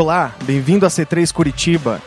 [0.00, 2.00] Olá, bem-vindo a C3 Curitiba.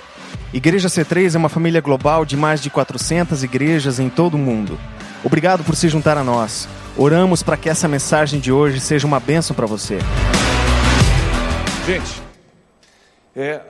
[0.53, 4.79] Igreja C3 é uma família global de mais de 400 igrejas em todo o mundo.
[5.25, 6.69] Obrigado por se juntar a nós.
[6.95, 9.99] Oramos para que essa mensagem de hoje seja uma bênção para você.
[11.85, 12.23] Gente,
[13.35, 13.61] é,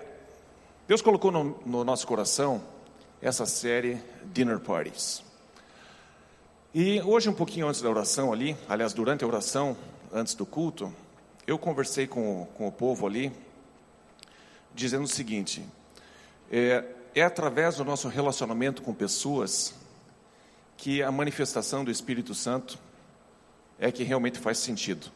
[0.87, 2.61] Deus colocou no, no nosso coração
[3.23, 3.97] essa série
[4.31, 5.23] Dinner Parties.
[6.75, 9.75] E hoje, um pouquinho antes da oração ali, aliás, durante a oração,
[10.13, 10.93] antes do culto,
[11.47, 13.33] eu conversei com, com o povo ali,
[14.73, 15.65] dizendo o seguinte:
[16.51, 19.73] é, é através do nosso relacionamento com pessoas
[20.77, 22.79] que a manifestação do Espírito Santo
[23.79, 25.11] é que realmente faz sentido.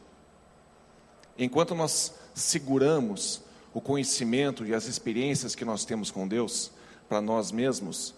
[1.38, 3.42] Enquanto nós seguramos
[3.74, 6.70] o conhecimento e as experiências que nós temos com Deus
[7.08, 8.14] para nós mesmos,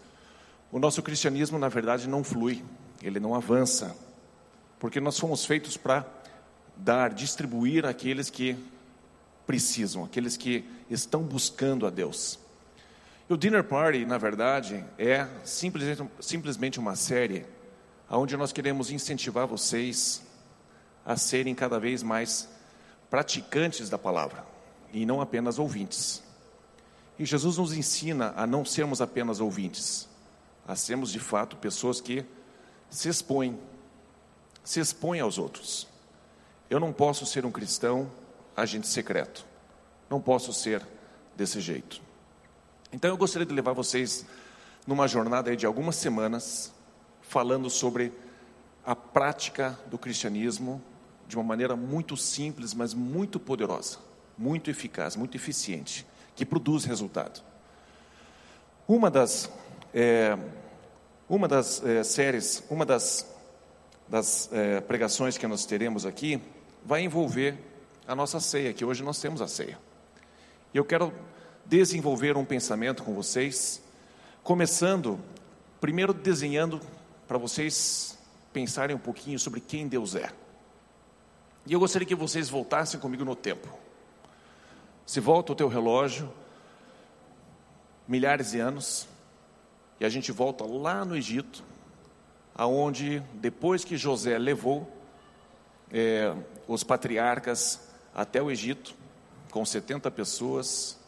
[0.71, 2.63] o nosso cristianismo, na verdade, não flui,
[3.03, 3.97] ele não avança,
[4.79, 6.07] porque nós fomos feitos para
[6.77, 8.57] dar, distribuir àqueles que
[9.47, 12.39] precisam, aqueles que estão buscando a Deus.
[13.29, 17.45] E o Dinner Party, na verdade, é simplesmente, simplesmente uma série
[18.11, 20.23] onde nós queremos incentivar vocês
[21.05, 22.49] a serem cada vez mais
[23.11, 24.45] praticantes da palavra
[24.93, 26.23] e não apenas ouvintes.
[27.19, 30.09] E Jesus nos ensina a não sermos apenas ouvintes,
[30.67, 32.25] a sermos de fato pessoas que
[32.89, 33.59] se expõem,
[34.63, 35.87] se expõem aos outros.
[36.71, 38.11] Eu não posso ser um cristão
[38.57, 39.45] agente secreto.
[40.09, 40.87] Não posso ser
[41.37, 42.01] desse jeito.
[42.93, 44.25] Então eu gostaria de levar vocês
[44.87, 46.73] numa jornada de algumas semanas
[47.21, 48.13] falando sobre
[48.85, 50.83] a prática do cristianismo
[51.27, 53.99] de uma maneira muito simples, mas muito poderosa,
[54.37, 57.43] muito eficaz, muito eficiente, que produz resultado.
[58.87, 59.51] Uma das
[59.93, 60.39] é,
[61.29, 63.27] uma das é, séries, uma das,
[64.09, 66.41] das é, pregações que nós teremos aqui
[66.85, 67.59] vai envolver
[68.07, 69.79] a nossa ceia, que hoje nós temos a ceia.
[70.73, 71.15] Eu quero
[71.65, 73.83] desenvolver um pensamento com vocês,
[74.43, 75.19] começando
[75.81, 76.79] primeiro desenhando
[77.27, 78.19] para vocês
[78.53, 80.31] pensarem um pouquinho sobre quem Deus é.
[81.65, 83.67] E eu gostaria que vocês voltassem comigo no tempo.
[85.07, 86.31] Se volta o teu relógio,
[88.07, 89.09] milhares de anos,
[89.99, 91.65] e a gente volta lá no Egito,
[92.55, 94.87] aonde depois que José levou
[95.91, 96.35] é,
[96.67, 98.98] os patriarcas até o Egito,
[99.51, 100.99] com 70 pessoas,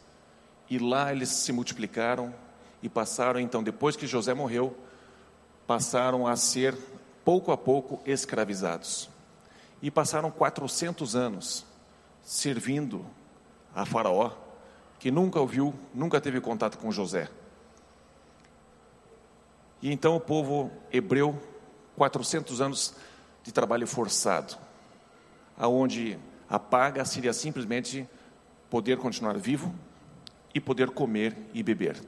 [0.69, 2.33] e lá eles se multiplicaram
[2.81, 4.75] e passaram, então, depois que José morreu,
[5.67, 6.75] passaram a ser,
[7.23, 9.09] pouco a pouco, escravizados.
[9.81, 11.65] E passaram 400 anos
[12.23, 13.05] servindo
[13.75, 14.31] a Faraó,
[14.99, 17.29] que nunca ouviu, nunca teve contato com José.
[19.81, 21.39] E então o povo hebreu,
[21.95, 22.95] 400 anos
[23.43, 24.57] de trabalho forçado
[25.61, 26.17] aonde
[26.49, 28.09] a paga seria simplesmente
[28.71, 29.75] poder continuar vivo
[30.55, 32.01] e poder comer e beber.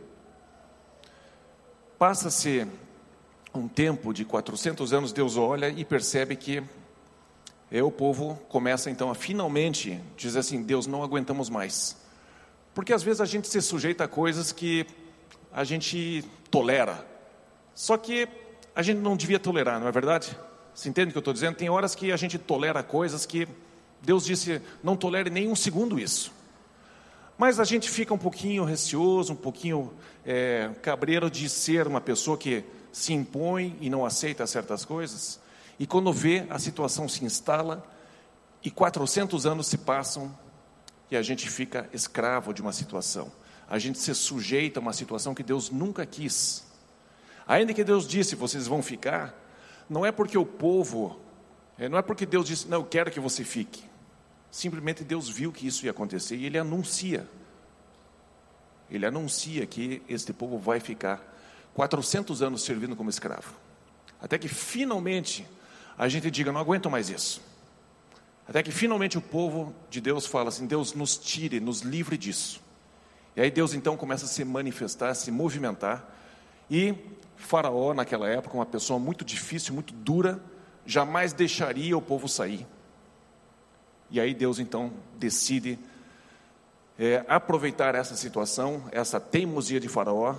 [1.99, 2.65] Passa-se
[3.53, 6.63] um tempo de 400 anos, Deus olha e percebe que
[7.69, 11.97] é, o povo começa então a finalmente dizer assim: Deus, não aguentamos mais.
[12.73, 14.87] Porque às vezes a gente se sujeita a coisas que
[15.51, 17.05] a gente tolera,
[17.75, 18.27] só que
[18.73, 20.35] a gente não devia tolerar, não é verdade?
[20.73, 21.55] Você entende o que eu estou dizendo?
[21.55, 23.47] Tem horas que a gente tolera coisas que
[24.01, 26.42] Deus disse: não tolere nem um segundo isso.
[27.37, 29.91] Mas a gente fica um pouquinho receoso, um pouquinho
[30.25, 35.39] é, cabreiro de ser uma pessoa que se impõe e não aceita certas coisas.
[35.79, 37.83] E quando vê, a situação se instala
[38.63, 40.33] e 400 anos se passam
[41.09, 43.31] e a gente fica escravo de uma situação.
[43.67, 46.63] A gente se sujeita a uma situação que Deus nunca quis.
[47.47, 49.33] Ainda que Deus disse, vocês vão ficar,
[49.89, 51.19] não é porque o povo,
[51.77, 53.83] é, não é porque Deus disse, não, eu quero que você fique.
[54.53, 57.27] Simplesmente Deus viu que isso ia acontecer e Ele anuncia.
[58.87, 61.19] Ele anuncia que este povo vai ficar
[61.73, 63.55] 400 anos servindo como escravo.
[64.21, 65.43] Até que finalmente
[65.97, 67.41] a gente diga, não aguento mais isso.
[68.47, 72.61] Até que finalmente o povo de Deus fala assim: Deus nos tire, nos livre disso.
[73.35, 76.07] E aí Deus então começa a se manifestar, a se movimentar.
[76.69, 76.93] E
[77.35, 80.39] Faraó, naquela época, uma pessoa muito difícil, muito dura,
[80.85, 82.67] jamais deixaria o povo sair.
[84.13, 85.79] E aí Deus então decide
[86.99, 90.35] é, aproveitar essa situação, essa teimosia de Faraó,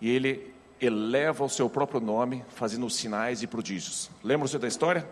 [0.00, 4.08] e ele eleva o seu próprio nome, fazendo sinais e prodígios.
[4.24, 5.06] Lembra-se da história?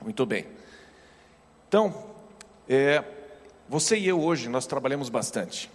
[0.00, 0.46] Muito bem.
[1.66, 2.12] Então,
[2.68, 3.02] é,
[3.68, 5.68] você e eu hoje, nós trabalhamos bastante.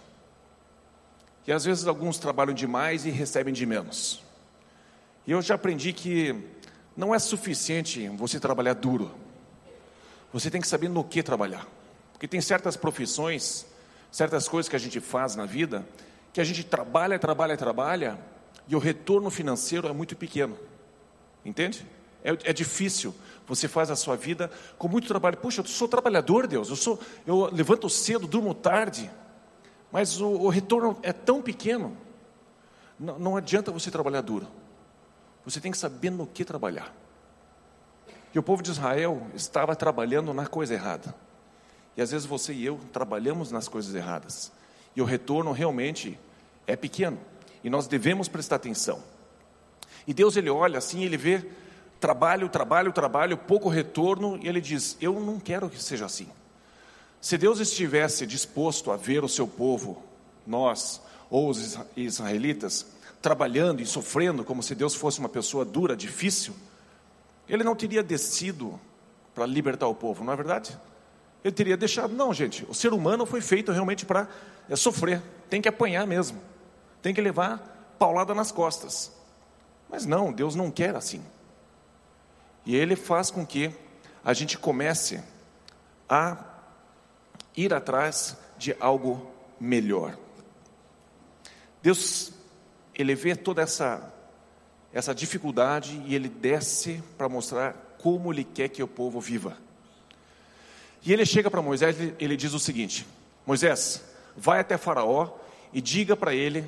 [1.46, 4.24] E às vezes alguns trabalham demais e recebem de menos.
[5.26, 6.34] E eu já aprendi que
[6.96, 9.27] não é suficiente você trabalhar duro.
[10.32, 11.66] Você tem que saber no que trabalhar.
[12.12, 13.66] Porque tem certas profissões
[14.10, 15.86] certas coisas que a gente faz na vida,
[16.32, 18.18] que a gente trabalha, trabalha, trabalha,
[18.66, 20.56] e o retorno financeiro é muito pequeno.
[21.44, 21.86] Entende?
[22.22, 23.14] É, é, difícil.
[23.46, 25.36] Você faz a sua vida com muito trabalho.
[25.36, 26.68] Puxa, eu sou trabalhador, Deus.
[26.68, 29.10] Eu sou, eu levanto cedo, durmo tarde.
[29.90, 31.96] Mas o, o retorno é tão pequeno.
[32.98, 34.46] Não, não adianta você trabalhar duro.
[35.44, 36.92] Você tem que saber no que trabalhar.
[38.34, 41.14] E o povo de Israel estava trabalhando na coisa errada.
[41.96, 44.52] E às vezes você e eu trabalhamos nas coisas erradas.
[44.94, 46.18] E o retorno realmente
[46.66, 47.18] é pequeno.
[47.64, 49.02] E nós devemos prestar atenção.
[50.06, 51.44] E Deus ele olha assim, ele vê
[51.98, 56.28] trabalho, trabalho, trabalho, pouco retorno, e ele diz: Eu não quero que seja assim.
[57.20, 60.02] Se Deus estivesse disposto a ver o seu povo,
[60.46, 62.86] nós ou os israelitas,
[63.20, 66.54] trabalhando e sofrendo como se Deus fosse uma pessoa dura, difícil,
[67.48, 68.78] ele não teria descido
[69.34, 70.78] para libertar o povo, não é verdade?
[71.44, 74.28] Ele teria deixado, não, gente, o ser humano foi feito realmente para
[74.68, 76.40] é, sofrer, tem que apanhar mesmo,
[77.00, 79.12] tem que levar paulada nas costas.
[79.88, 81.24] Mas não, Deus não quer assim.
[82.66, 83.72] E Ele faz com que
[84.24, 85.22] a gente comece
[86.08, 86.36] a
[87.56, 90.18] ir atrás de algo melhor.
[91.82, 92.32] Deus,
[92.94, 94.12] Ele vê toda essa,
[94.92, 99.56] essa dificuldade e Ele desce para mostrar como Ele quer que o povo viva.
[101.04, 103.06] E Ele chega para Moisés, ele diz o seguinte:
[103.46, 104.04] Moisés,
[104.36, 105.30] vai até Faraó
[105.72, 106.64] e diga para ele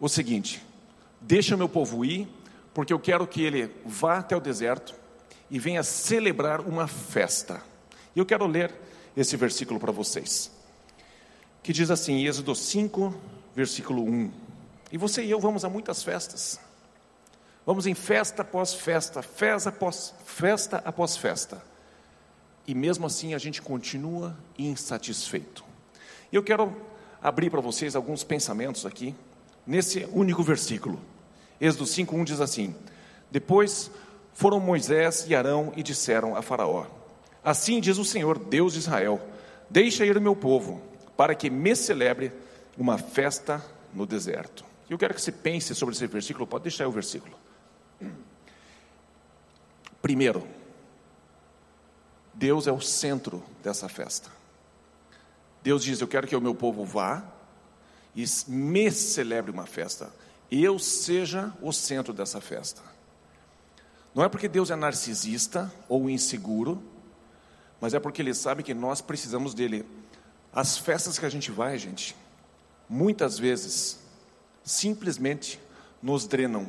[0.00, 0.62] o seguinte:
[1.20, 2.28] Deixa meu povo ir,
[2.72, 4.94] porque eu quero que ele vá até o deserto
[5.50, 7.62] e venha celebrar uma festa.
[8.14, 8.72] E eu quero ler
[9.16, 10.50] esse versículo para vocês,
[11.62, 13.14] que diz assim, Êxodo 5,
[13.54, 14.30] versículo 1.
[14.92, 16.60] E você e eu vamos a muitas festas.
[17.68, 21.62] Vamos em festa após festa, festa após festa após festa.
[22.66, 25.62] E mesmo assim a gente continua insatisfeito.
[26.32, 26.74] E eu quero
[27.22, 29.14] abrir para vocês alguns pensamentos aqui
[29.66, 30.98] nesse único versículo.
[31.60, 32.74] Êxodo 5:1 diz assim:
[33.30, 33.90] Depois
[34.32, 36.86] foram Moisés e Arão e disseram a Faraó:
[37.44, 39.20] Assim diz o Senhor, Deus de Israel:
[39.68, 40.80] Deixa ir o meu povo,
[41.18, 42.32] para que me celebre
[42.78, 43.62] uma festa
[43.92, 44.64] no deserto.
[44.88, 47.36] Eu quero que você pense sobre esse versículo, pode deixar o versículo.
[50.08, 50.48] Primeiro,
[52.32, 54.30] Deus é o centro dessa festa.
[55.62, 57.22] Deus diz: Eu quero que o meu povo vá
[58.16, 60.10] e me celebre uma festa.
[60.50, 62.80] Eu seja o centro dessa festa.
[64.14, 66.82] Não é porque Deus é narcisista ou inseguro,
[67.78, 69.84] mas é porque Ele sabe que nós precisamos dele.
[70.50, 72.16] As festas que a gente vai, gente,
[72.88, 73.98] muitas vezes,
[74.64, 75.60] simplesmente
[76.02, 76.66] nos drenam,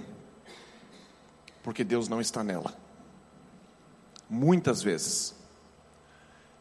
[1.64, 2.89] porque Deus não está nela.
[4.30, 5.34] Muitas vezes.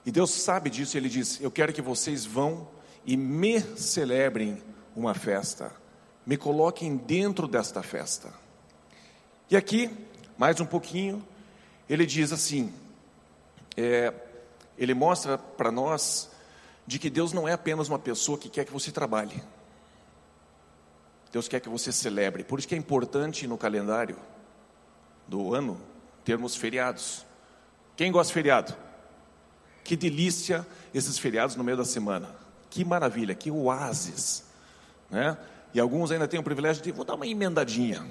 [0.06, 2.68] E Deus sabe disso, e Ele diz: Eu quero que vocês vão
[3.04, 4.62] e me celebrem
[4.94, 5.72] uma festa,
[6.26, 8.32] me coloquem dentro desta festa.
[9.50, 9.90] E aqui,
[10.36, 11.26] mais um pouquinho,
[11.88, 12.72] ele diz assim:
[13.76, 14.12] é,
[14.76, 16.30] ele mostra para nós
[16.86, 19.42] de que Deus não é apenas uma pessoa que quer que você trabalhe,
[21.32, 22.44] Deus quer que você celebre.
[22.44, 24.16] Por isso que é importante no calendário
[25.26, 25.80] do ano
[26.24, 27.24] termos feriados.
[27.98, 28.74] Quem gosta de feriado?
[29.84, 32.34] Que delícia esses feriados no meio da semana.
[32.70, 34.48] Que maravilha, que oásis
[35.10, 35.36] né?
[35.72, 38.06] E alguns ainda têm o privilégio de, vou dar uma emendadinha.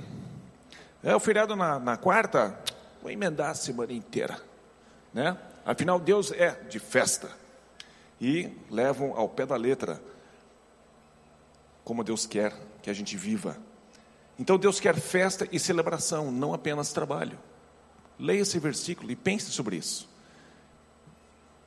[1.04, 2.58] É o feriado na, na quarta,
[3.02, 4.40] vou emendar a semana inteira,
[5.14, 5.38] né?
[5.66, 7.30] Afinal, Deus é de festa.
[8.20, 10.02] E levam ao pé da letra
[11.84, 13.58] como Deus quer que a gente viva.
[14.40, 17.38] Então Deus quer festa e celebração, não apenas trabalho.
[18.20, 20.08] Leia esse versículo e pense sobre isso.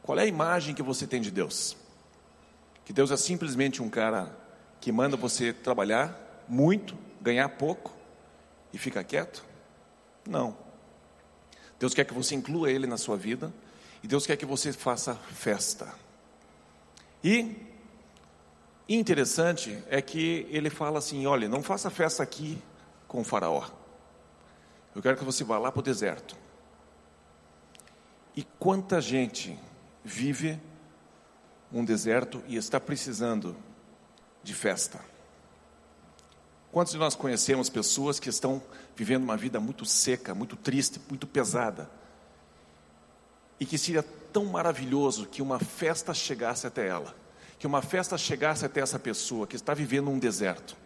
[0.03, 1.77] Qual é a imagem que você tem de Deus?
[2.85, 4.37] Que Deus é simplesmente um cara
[4.81, 7.97] que manda você trabalhar muito, ganhar pouco
[8.73, 9.45] e ficar quieto?
[10.27, 10.57] Não.
[11.79, 13.53] Deus quer que você inclua Ele na sua vida
[14.03, 15.95] e Deus quer que você faça festa.
[17.23, 17.55] E
[18.89, 22.59] interessante é que ele fala assim: olha, não faça festa aqui
[23.07, 23.80] com o Faraó.
[24.95, 26.37] Eu quero que você vá lá para o deserto.
[28.35, 29.59] E quanta gente
[30.05, 30.61] vive
[31.73, 33.57] um deserto e está precisando
[34.43, 35.01] de festa.
[36.73, 38.63] Quantos de nós conhecemos pessoas que estão
[38.95, 41.91] vivendo uma vida muito seca, muito triste, muito pesada?
[43.59, 47.15] E que seria tão maravilhoso que uma festa chegasse até ela,
[47.59, 50.77] que uma festa chegasse até essa pessoa que está vivendo um deserto.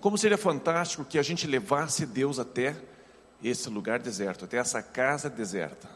[0.00, 2.76] Como seria fantástico que a gente levasse Deus até
[3.42, 5.88] esse lugar deserto, até essa casa deserta,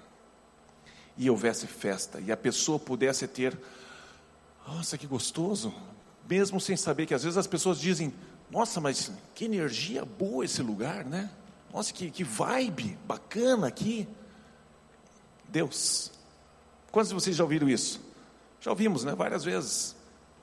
[1.17, 3.59] e houvesse festa, e a pessoa pudesse ter
[4.67, 5.75] Nossa, que gostoso.
[6.29, 8.15] Mesmo sem saber que às vezes as pessoas dizem:
[8.51, 11.31] Nossa, mas que energia boa esse lugar, né?
[11.73, 14.09] Nossa, que, que vibe bacana aqui.
[15.49, 16.13] Deus.
[16.91, 18.01] Quantos de vocês já ouviram isso?
[18.61, 19.15] Já ouvimos, né?
[19.15, 19.97] Várias vezes.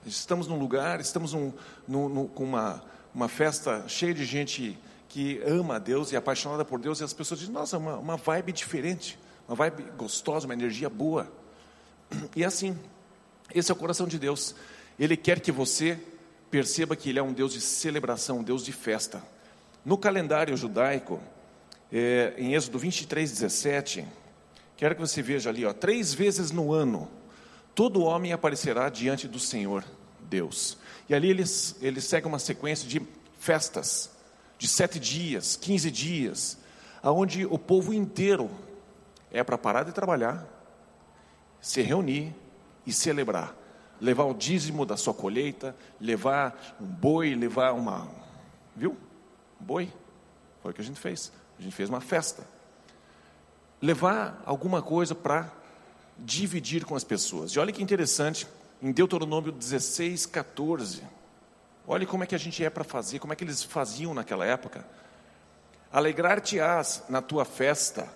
[0.05, 1.53] Estamos num lugar, estamos num,
[1.87, 2.83] num, num, com uma,
[3.17, 4.77] uma festa cheia de gente
[5.09, 7.97] que ama a Deus e é apaixonada por Deus, e as pessoas dizem: Nossa, uma,
[7.97, 11.27] uma vibe diferente, uma vibe gostosa, uma energia boa.
[12.35, 12.77] E é assim,
[13.55, 14.53] esse é o coração de Deus.
[14.99, 15.97] Ele quer que você
[16.51, 19.23] perceba que Ele é um Deus de celebração, um Deus de festa.
[19.83, 21.19] No calendário judaico,
[21.91, 24.05] é, em Êxodo 23, 17,
[24.75, 27.09] quero que você veja ali, ó, três vezes no ano,
[27.73, 29.83] todo homem aparecerá diante do Senhor
[30.19, 30.77] Deus.
[31.09, 33.01] E ali eles, eles seguem uma sequência de
[33.39, 34.11] festas,
[34.57, 36.57] de sete dias, quinze dias,
[37.01, 38.49] aonde o povo inteiro
[39.31, 40.45] é para parar de trabalhar,
[41.61, 42.33] se reunir
[42.85, 43.55] e celebrar.
[43.99, 48.07] Levar o dízimo da sua colheita, levar um boi, levar uma.
[48.75, 48.95] Viu?
[49.59, 49.91] Um boi.
[50.61, 51.31] Foi o que a gente fez.
[51.57, 52.47] A gente fez uma festa.
[53.81, 55.51] Levar alguma coisa para
[56.17, 57.51] dividir com as pessoas.
[57.51, 58.47] E olha que interessante,
[58.81, 61.01] em Deuteronômio 16, 14.
[61.87, 64.45] Olha como é que a gente é para fazer, como é que eles faziam naquela
[64.45, 64.85] época.
[65.91, 68.07] Alegrar-te-ás na tua festa,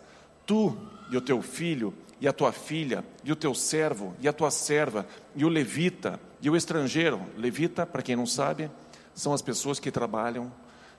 [0.46, 0.78] tu
[1.10, 4.52] e o teu filho, e a tua filha, e o teu servo, e a tua
[4.52, 7.20] serva, e o levita, e o estrangeiro.
[7.38, 8.70] Levita, para quem não sabe,
[9.16, 10.52] são as pessoas que trabalham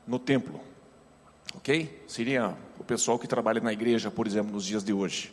[0.06, 0.60] no templo.
[1.54, 2.04] Ok?
[2.08, 5.32] Seria o pessoal que trabalha na igreja, por exemplo, nos dias de hoje.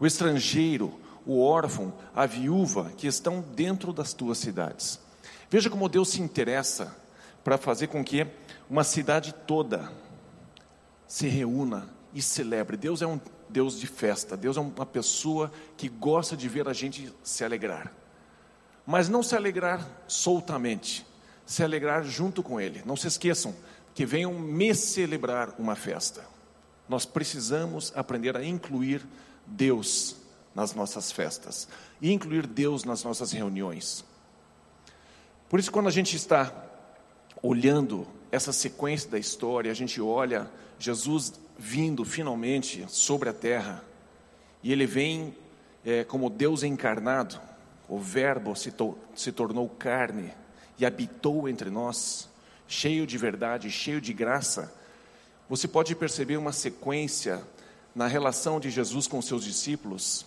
[0.00, 5.00] O estrangeiro, o órfão, a viúva que estão dentro das tuas cidades.
[5.50, 6.96] Veja como Deus se interessa
[7.42, 8.26] para fazer com que
[8.68, 9.90] uma cidade toda
[11.06, 12.76] se reúna e celebre.
[12.76, 16.72] Deus é um Deus de festa, Deus é uma pessoa que gosta de ver a
[16.72, 17.92] gente se alegrar.
[18.86, 21.04] Mas não se alegrar soltamente,
[21.44, 22.82] se alegrar junto com Ele.
[22.86, 23.54] Não se esqueçam
[23.92, 26.24] que venham me celebrar uma festa.
[26.88, 29.04] Nós precisamos aprender a incluir
[29.46, 30.19] Deus
[30.54, 31.68] nas nossas festas
[32.00, 34.04] e incluir Deus nas nossas reuniões.
[35.48, 36.52] Por isso, quando a gente está
[37.42, 43.84] olhando essa sequência da história, a gente olha Jesus vindo finalmente sobre a terra,
[44.62, 45.34] e ele vem
[45.84, 47.40] é, como Deus encarnado,
[47.88, 50.32] o Verbo se, to se tornou carne
[50.78, 52.28] e habitou entre nós,
[52.66, 54.72] cheio de verdade, cheio de graça.
[55.48, 57.42] Você pode perceber uma sequência
[57.94, 60.24] na relação de Jesus com seus discípulos,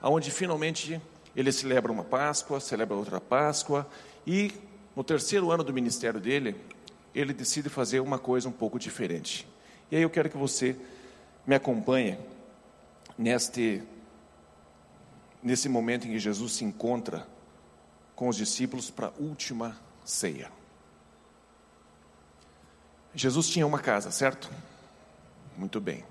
[0.00, 1.00] aonde finalmente
[1.34, 3.86] ele celebra uma Páscoa, celebra outra Páscoa,
[4.26, 4.52] e
[4.96, 6.56] no terceiro ano do ministério dele,
[7.14, 9.46] ele decide fazer uma coisa um pouco diferente.
[9.90, 10.76] E aí eu quero que você
[11.46, 12.18] me acompanhe
[13.16, 13.82] neste
[15.42, 17.26] nesse momento em que Jesus se encontra
[18.14, 20.52] com os discípulos para a última ceia.
[23.14, 24.50] Jesus tinha uma casa, certo?
[25.56, 26.04] Muito bem.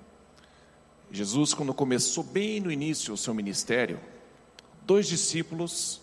[1.11, 3.99] Jesus, quando começou bem no início o seu ministério,
[4.83, 6.01] dois discípulos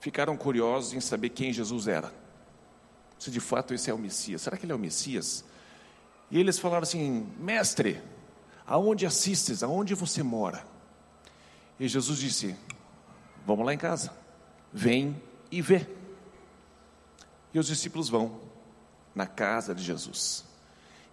[0.00, 2.12] ficaram curiosos em saber quem Jesus era.
[3.18, 4.42] Se de fato esse é o Messias.
[4.42, 5.44] Será que ele é o Messias?
[6.30, 8.00] E eles falaram assim: Mestre,
[8.66, 9.62] aonde assistes?
[9.62, 10.66] Aonde você mora?
[11.78, 12.56] E Jesus disse:
[13.46, 14.12] Vamos lá em casa,
[14.72, 15.20] vem
[15.50, 15.86] e vê.
[17.52, 18.40] E os discípulos vão
[19.14, 20.44] na casa de Jesus.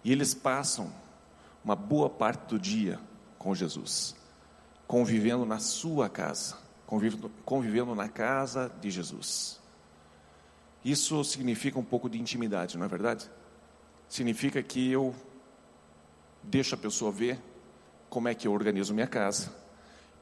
[0.02, 0.92] E eles passam
[1.64, 2.98] uma boa parte do dia
[3.38, 4.14] com Jesus,
[4.86, 9.60] convivendo na sua casa, convivendo, convivendo na casa de Jesus.
[10.84, 13.30] Isso significa um pouco de intimidade, não é verdade?
[14.10, 15.14] significa que eu
[16.42, 17.38] deixo a pessoa ver
[18.10, 19.54] como é que eu organizo minha casa,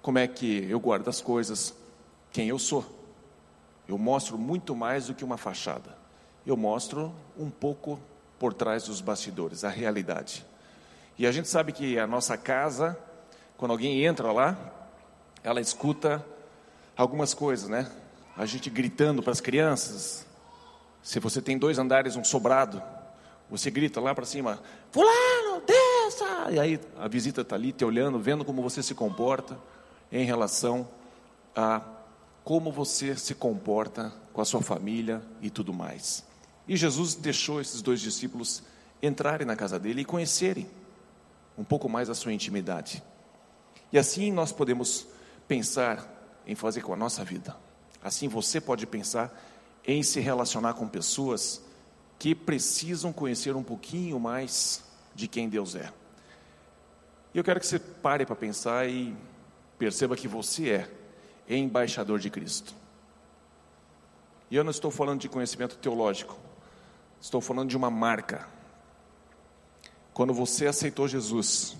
[0.02, 1.74] como é que eu guardo as coisas,
[2.30, 2.84] quem eu sou.
[3.88, 5.96] Eu mostro muito mais do que uma fachada.
[6.46, 7.98] Eu mostro um pouco
[8.38, 10.44] por trás dos bastidores, a realidade.
[11.18, 12.96] E a gente sabe que a nossa casa,
[13.56, 14.56] quando alguém entra lá,
[15.42, 16.24] ela escuta
[16.96, 17.90] algumas coisas, né?
[18.36, 20.24] A gente gritando para as crianças.
[21.02, 22.80] Se você tem dois andares, um sobrado,
[23.50, 26.52] você grita lá para cima, fulano, desça!
[26.52, 29.58] E aí a visita está ali te olhando, vendo como você se comporta
[30.12, 30.88] em relação
[31.56, 31.82] a
[32.44, 36.24] como você se comporta com a sua família e tudo mais.
[36.68, 38.62] E Jesus deixou esses dois discípulos
[39.02, 40.68] entrarem na casa dele e conhecerem
[41.58, 43.02] um pouco mais a sua intimidade.
[43.92, 45.06] E assim nós podemos
[45.48, 46.08] pensar
[46.46, 47.56] em fazer com a nossa vida.
[48.02, 49.36] Assim você pode pensar
[49.84, 51.60] em se relacionar com pessoas
[52.18, 54.84] que precisam conhecer um pouquinho mais
[55.14, 55.92] de quem Deus é.
[57.34, 59.16] E eu quero que você pare para pensar e
[59.78, 60.88] perceba que você
[61.48, 62.74] é embaixador de Cristo.
[64.50, 66.38] E eu não estou falando de conhecimento teológico,
[67.20, 68.48] estou falando de uma marca.
[70.18, 71.76] Quando você aceitou Jesus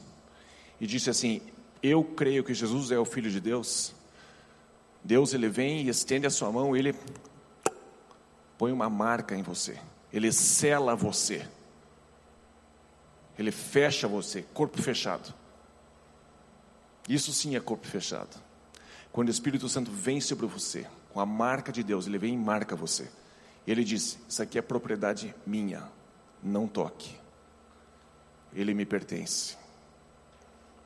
[0.80, 1.42] e disse assim:
[1.83, 3.92] Eu creio que Jesus é o Filho de Deus,
[5.02, 6.95] Deus ele vem e estende a sua mão, ele
[8.57, 9.76] põe uma marca em você,
[10.12, 11.49] ele sela você,
[13.37, 15.35] ele fecha você, corpo fechado.
[17.09, 18.40] Isso sim é corpo fechado.
[19.11, 22.38] Quando o Espírito Santo vem sobre você, com a marca de Deus, ele vem e
[22.38, 23.11] marca você.
[23.66, 25.90] Ele diz: Isso aqui é propriedade minha,
[26.40, 27.17] não toque.
[28.52, 29.56] Ele me pertence.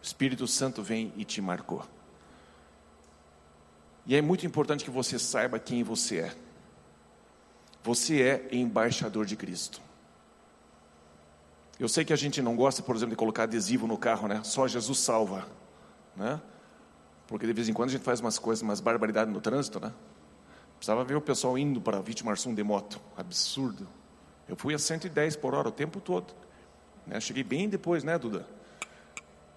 [0.00, 1.84] O Espírito Santo vem e te marcou.
[4.04, 6.36] E é muito importante que você saiba quem você é.
[7.84, 9.80] Você é embaixador de Cristo.
[11.78, 14.40] Eu sei que a gente não gosta, por exemplo, de colocar adesivo no carro, né?
[14.44, 15.48] Só Jesus salva,
[16.16, 16.40] né?
[17.26, 19.92] Porque de vez em quando a gente faz umas coisas, umas barbaridades no trânsito, né?
[20.76, 23.00] Precisava ver o pessoal indo para Vitimarsum de moto.
[23.16, 23.88] Absurdo.
[24.48, 26.34] Eu fui a 110 por hora o tempo todo.
[27.06, 27.20] Né?
[27.20, 28.46] Cheguei bem depois, né, Duda?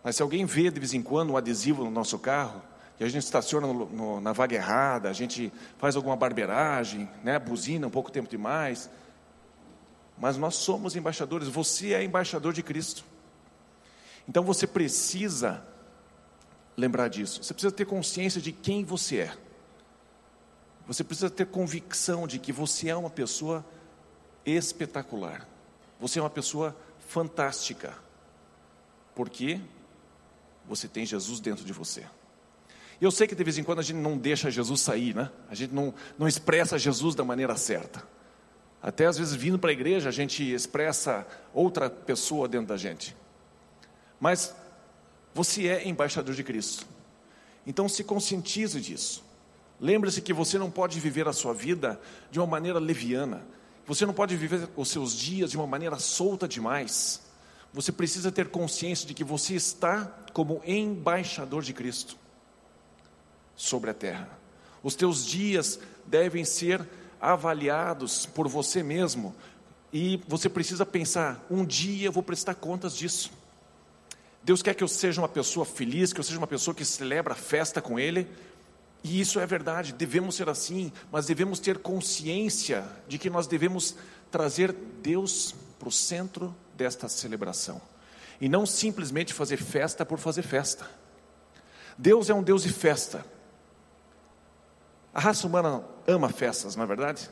[0.03, 2.61] Mas se alguém vê de vez em quando um adesivo no nosso carro,
[2.99, 7.37] e a gente estaciona no, no, na vaga errada, a gente faz alguma barbeiragem, né,
[7.37, 8.89] buzina um pouco tempo demais.
[10.17, 13.03] Mas nós somos embaixadores, você é embaixador de Cristo.
[14.27, 15.61] Então você precisa
[16.77, 17.43] lembrar disso.
[17.43, 19.37] Você precisa ter consciência de quem você é.
[20.87, 23.65] Você precisa ter convicção de que você é uma pessoa
[24.45, 25.47] espetacular.
[25.99, 26.75] Você é uma pessoa
[27.07, 27.93] fantástica.
[29.13, 29.59] Porque
[30.67, 32.05] você tem Jesus dentro de você.
[32.99, 35.29] Eu sei que de vez em quando a gente não deixa Jesus sair, né?
[35.49, 38.03] A gente não, não expressa Jesus da maneira certa.
[38.81, 43.15] Até às vezes vindo para a igreja a gente expressa outra pessoa dentro da gente.
[44.19, 44.55] Mas
[45.33, 46.85] você é embaixador de Cristo.
[47.65, 49.23] Então se conscientize disso.
[49.79, 51.99] Lembre-se que você não pode viver a sua vida
[52.31, 53.45] de uma maneira leviana.
[53.87, 57.21] Você não pode viver os seus dias de uma maneira solta demais.
[57.73, 62.17] Você precisa ter consciência de que você está como embaixador de Cristo
[63.55, 64.29] sobre a terra.
[64.81, 66.87] Os teus dias devem ser
[67.19, 69.35] avaliados por você mesmo
[69.91, 73.31] e você precisa pensar: um dia eu vou prestar contas disso.
[74.43, 77.33] Deus quer que eu seja uma pessoa feliz, que eu seja uma pessoa que celebra
[77.33, 78.27] a festa com Ele.
[79.07, 83.95] E isso é verdade, devemos ser assim, mas devemos ter consciência de que nós devemos
[84.31, 87.79] trazer Deus para o centro desta celebração.
[88.41, 90.89] E não simplesmente fazer festa por fazer festa.
[91.95, 93.23] Deus é um Deus de festa.
[95.13, 97.29] A raça humana ama festas, não é verdade?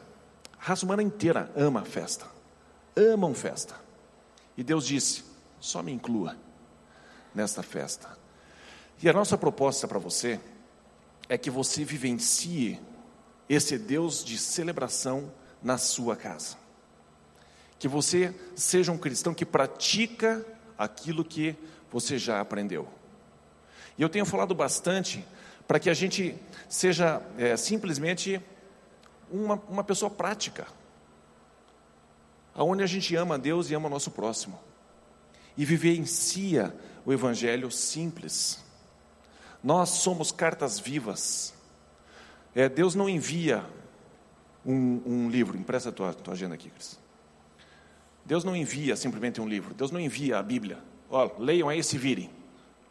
[0.59, 2.27] A raça humana inteira ama festa.
[2.95, 3.73] Amam festa.
[4.55, 5.23] E Deus disse:
[5.59, 6.37] só me inclua
[7.33, 8.15] nesta festa.
[9.01, 10.39] E a nossa proposta para você
[11.29, 12.79] é que você vivencie
[13.47, 15.31] esse Deus de celebração
[15.61, 16.57] na sua casa.
[17.79, 20.45] Que você seja um cristão que pratica
[20.77, 21.55] aquilo que
[21.91, 22.87] você já aprendeu.
[23.97, 25.25] E eu tenho falado bastante
[25.67, 26.35] para que a gente
[26.67, 28.41] seja é, simplesmente
[29.31, 30.67] uma, uma pessoa prática,
[32.53, 34.59] aonde a gente ama a Deus e ama o nosso próximo,
[35.57, 38.62] e vivencia o Evangelho simples.
[39.63, 41.53] Nós somos cartas vivas.
[42.53, 43.65] É, Deus não envia
[44.65, 46.99] um, um livro, empresta a tua, tua agenda aqui, Cris.
[48.25, 50.77] Deus não envia simplesmente um livro, Deus não envia a Bíblia.
[51.09, 52.29] Olha, leiam aí e se virem.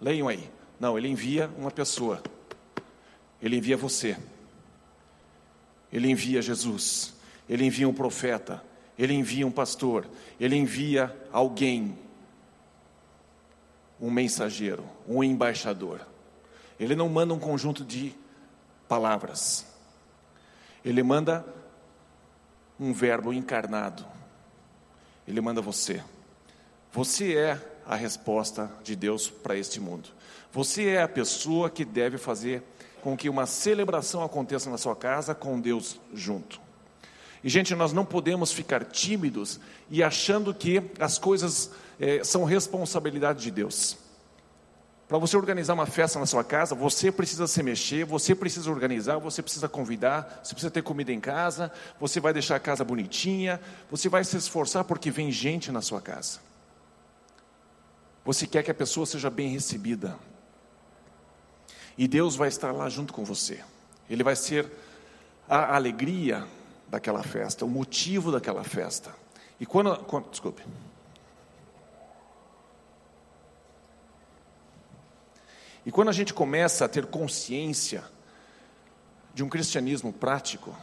[0.01, 0.51] Leiam aí.
[0.79, 2.23] Não, Ele envia uma pessoa.
[3.41, 4.17] Ele envia você.
[5.93, 7.15] Ele envia Jesus.
[7.49, 8.63] Ele envia um profeta.
[8.99, 10.07] Ele envia um pastor.
[10.39, 11.99] Ele envia alguém
[14.01, 16.01] um mensageiro, um embaixador.
[16.83, 18.13] Ele não manda um conjunto de
[18.89, 19.65] palavras.
[20.85, 21.47] Ele manda
[22.79, 24.05] um verbo encarnado.
[25.27, 26.03] Ele manda você.
[26.91, 30.09] Você é a resposta de Deus para este mundo.
[30.51, 32.65] Você é a pessoa que deve fazer
[33.01, 36.61] com que uma celebração aconteça na sua casa com Deus junto.
[37.45, 43.41] E, gente, nós não podemos ficar tímidos e achando que as coisas é, são responsabilidade
[43.41, 44.02] de Deus.
[45.13, 49.19] Para você organizar uma festa na sua casa, você precisa se mexer, você precisa organizar,
[49.19, 51.71] você precisa convidar, você precisa ter comida em casa,
[52.01, 56.01] você vai deixar a casa bonitinha, você vai se esforçar porque vem gente na sua
[56.01, 56.41] casa.
[58.25, 60.19] Você quer que a pessoa seja bem recebida.
[61.99, 63.63] E Deus vai estar lá junto com você.
[64.09, 64.67] Ele vai ser
[65.47, 66.49] a alegria
[66.89, 69.15] daquela festa, o motivo daquela festa.
[69.61, 70.63] E quando, quando desculpe.
[75.85, 78.05] E quando a gente começa a ter consciência
[79.35, 80.77] de um cristianismo prático,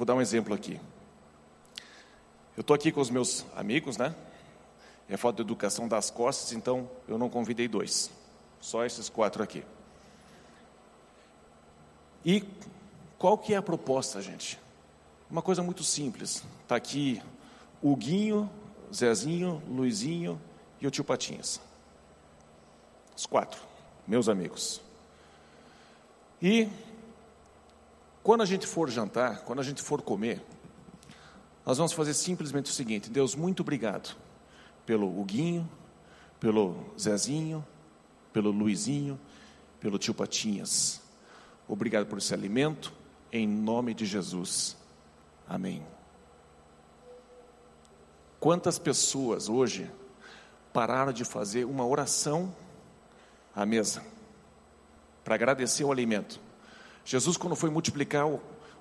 [0.00, 0.80] Vou dar um exemplo aqui.
[2.56, 4.14] Eu estou aqui com os meus amigos, né?
[5.10, 8.10] É falta de educação das costas, então eu não convidei dois.
[8.62, 9.62] Só esses quatro aqui.
[12.24, 12.42] E
[13.18, 14.58] qual que é a proposta, gente?
[15.30, 16.42] Uma coisa muito simples.
[16.62, 17.20] Está aqui
[17.82, 18.48] o Guinho,
[18.90, 20.40] Zezinho, Luizinho
[20.80, 21.60] e o tio Patinhas.
[23.20, 23.60] Os quatro,
[24.08, 24.80] meus amigos.
[26.40, 26.66] E
[28.22, 30.42] quando a gente for jantar, quando a gente for comer,
[31.66, 34.16] nós vamos fazer simplesmente o seguinte: Deus, muito obrigado
[34.86, 35.70] pelo Huguinho,
[36.40, 37.62] pelo Zezinho,
[38.32, 39.20] pelo Luizinho,
[39.78, 41.02] pelo tio Patinhas.
[41.68, 42.90] Obrigado por esse alimento,
[43.30, 44.78] em nome de Jesus.
[45.46, 45.86] Amém.
[48.40, 49.90] Quantas pessoas hoje
[50.72, 52.54] pararam de fazer uma oração
[53.54, 54.02] à mesa
[55.24, 56.40] para agradecer o alimento?
[57.04, 58.26] Jesus, quando foi multiplicar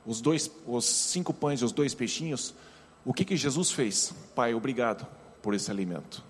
[0.06, 2.54] os, dois, os cinco pães e os dois peixinhos,
[3.06, 4.14] o que, que Jesus fez?
[4.36, 5.08] Pai, obrigado
[5.42, 6.24] por esse alimento.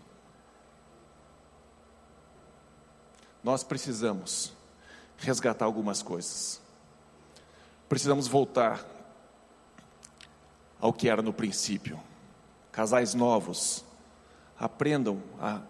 [3.44, 4.54] Nós precisamos
[5.18, 6.62] resgatar algumas coisas.
[7.88, 8.86] Precisamos voltar
[10.80, 12.00] ao que era no princípio.
[12.72, 13.84] Casais novos,
[14.58, 15.62] aprendam a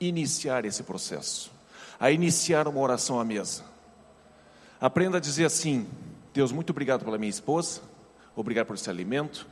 [0.00, 1.50] iniciar esse processo,
[2.00, 3.62] a iniciar uma oração à mesa.
[4.80, 5.86] Aprenda a dizer assim:
[6.32, 7.82] Deus, muito obrigado pela minha esposa,
[8.34, 9.46] obrigado por esse alimento,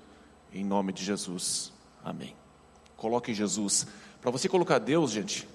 [0.53, 1.71] em nome de Jesus.
[2.03, 2.35] Amém.
[2.97, 3.87] Coloque Jesus.
[4.23, 5.47] Para você colocar Deus, gente,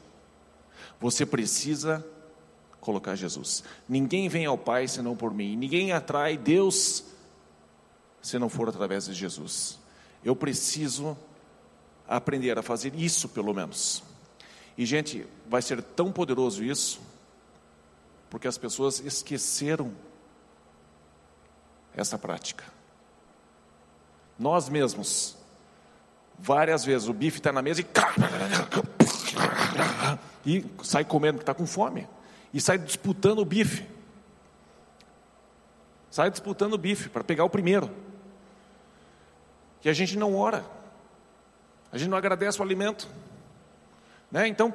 [1.02, 2.06] você precisa
[2.80, 3.64] colocar Jesus.
[3.90, 5.56] Ninguém vem ao Pai senão por mim.
[5.56, 7.04] Ninguém atrai Deus
[8.22, 9.80] se não for através de Jesus.
[10.24, 11.18] Eu preciso
[12.08, 14.04] aprender a fazer isso, pelo menos.
[14.78, 17.00] E, gente, vai ser tão poderoso isso,
[18.28, 19.94] porque as pessoas esqueceram
[21.96, 22.64] essa prática.
[24.40, 25.38] Nós mesmos,
[26.40, 27.82] várias vezes, o bife está na mesa
[30.44, 32.10] e, e sai comendo que está com fome,
[32.52, 33.86] e sai disputando o bife.
[36.10, 37.92] Sai disputando o bife para pegar o primeiro.
[39.86, 40.66] E a gente não ora,
[41.92, 43.08] a gente não agradece o alimento.
[44.32, 44.48] Né?
[44.48, 44.74] Então,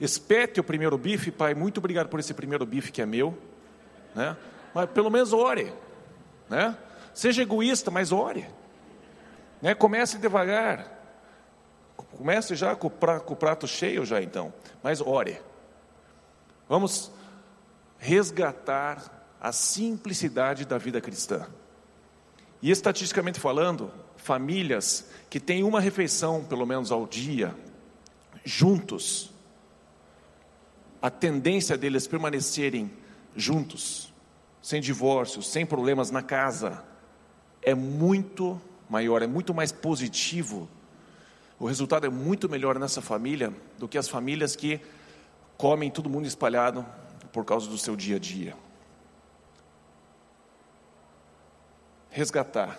[0.00, 3.36] espete o primeiro bife, pai, muito obrigado por esse primeiro bife que é meu.
[4.14, 4.36] Né?
[4.74, 5.72] Mas pelo menos ore.
[6.48, 6.76] Né?
[7.12, 8.46] Seja egoísta, mas ore.
[9.60, 9.74] Né?
[9.74, 10.98] Comece devagar.
[12.16, 14.52] Comece já com o, com o prato cheio já então.
[14.82, 15.40] Mas ore.
[16.68, 17.10] Vamos
[17.98, 21.46] resgatar a simplicidade da vida cristã.
[22.62, 27.54] E estatisticamente falando, famílias que têm uma refeição, pelo menos ao dia,
[28.44, 29.32] juntos,
[31.00, 32.90] a tendência deles permanecerem
[33.34, 34.12] juntos,
[34.60, 36.84] sem divórcios, sem problemas na casa,
[37.62, 40.68] é muito maior, é muito mais positivo.
[41.58, 44.80] O resultado é muito melhor nessa família do que as famílias que
[45.56, 46.84] comem todo mundo espalhado
[47.32, 48.56] por causa do seu dia a dia.
[52.10, 52.78] Resgatar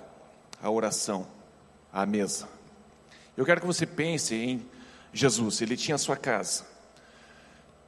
[0.61, 1.27] a oração
[1.91, 2.47] à mesa.
[3.37, 4.65] Eu quero que você pense em
[5.13, 6.70] Jesus, ele tinha a sua casa.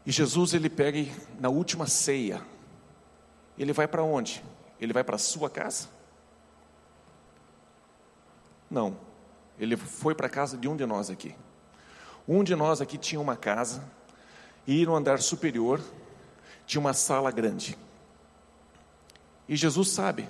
[0.05, 0.99] E Jesus ele pega
[1.39, 2.41] na última ceia.
[3.57, 4.43] Ele vai para onde?
[4.79, 5.87] Ele vai para a sua casa?
[8.69, 8.97] Não.
[9.57, 11.35] Ele foi para a casa de um de nós aqui.
[12.27, 13.83] Um de nós aqui tinha uma casa,
[14.65, 15.79] e no andar superior
[16.65, 17.77] tinha uma sala grande.
[19.47, 20.27] E Jesus sabe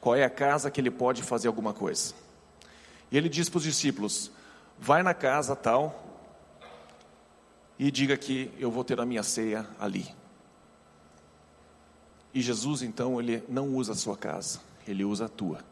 [0.00, 2.14] qual é a casa que ele pode fazer alguma coisa.
[3.10, 4.30] E ele diz para os discípulos:
[4.78, 6.11] vai na casa tal
[7.82, 10.06] e diga que eu vou ter a minha ceia ali.
[12.32, 15.64] E Jesus então ele não usa a sua casa, ele usa a tua.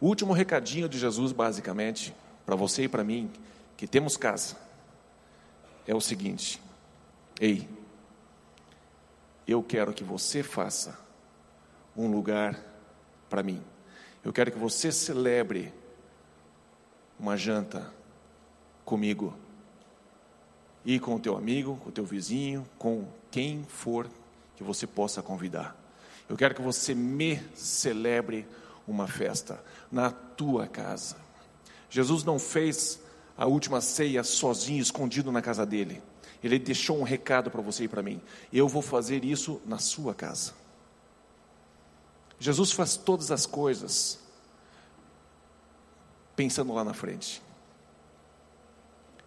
[0.00, 2.14] O último recadinho de Jesus, basicamente,
[2.46, 3.32] para você e para mim,
[3.76, 4.56] que temos casa,
[5.88, 6.62] é o seguinte:
[7.40, 7.68] Ei,
[9.44, 10.96] eu quero que você faça
[11.96, 12.56] um lugar
[13.28, 13.60] para mim.
[14.22, 15.74] Eu quero que você celebre
[17.18, 17.92] uma janta
[18.84, 19.41] comigo.
[20.84, 24.08] E com o teu amigo, com o teu vizinho, com quem for
[24.56, 25.76] que você possa convidar.
[26.28, 28.46] Eu quero que você me celebre
[28.86, 31.16] uma festa na tua casa.
[31.90, 33.00] Jesus não fez
[33.36, 36.02] a última ceia sozinho, escondido na casa dele.
[36.42, 38.20] Ele deixou um recado para você e para mim.
[38.52, 40.54] Eu vou fazer isso na sua casa.
[42.38, 44.18] Jesus faz todas as coisas
[46.34, 47.40] pensando lá na frente.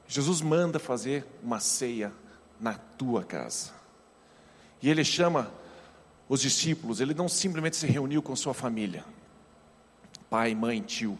[0.07, 2.13] Jesus manda fazer uma ceia
[2.59, 3.71] na tua casa.
[4.81, 5.51] E ele chama
[6.29, 9.05] os discípulos, ele não simplesmente se reuniu com sua família,
[10.29, 11.17] pai, mãe, tio,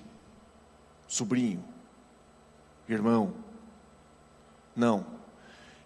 [1.08, 1.64] sobrinho,
[2.88, 3.34] irmão.
[4.76, 5.06] Não.